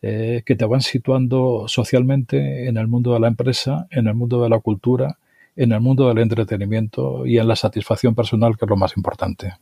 que 0.00 0.56
te 0.56 0.64
van 0.66 0.82
situando 0.82 1.64
socialmente 1.66 2.68
en 2.68 2.76
el 2.76 2.88
mundo 2.88 3.14
de 3.14 3.20
la 3.20 3.28
empresa, 3.28 3.86
en 3.90 4.06
el 4.06 4.14
mundo 4.14 4.42
de 4.42 4.50
la 4.50 4.58
cultura, 4.58 5.18
en 5.56 5.72
el 5.72 5.80
mundo 5.80 6.08
del 6.08 6.18
entretenimiento 6.18 7.26
y 7.26 7.38
en 7.38 7.48
la 7.48 7.56
satisfacción 7.56 8.14
personal, 8.14 8.56
que 8.56 8.64
es 8.64 8.68
lo 8.68 8.76
más 8.76 8.96
importante. 8.96 9.54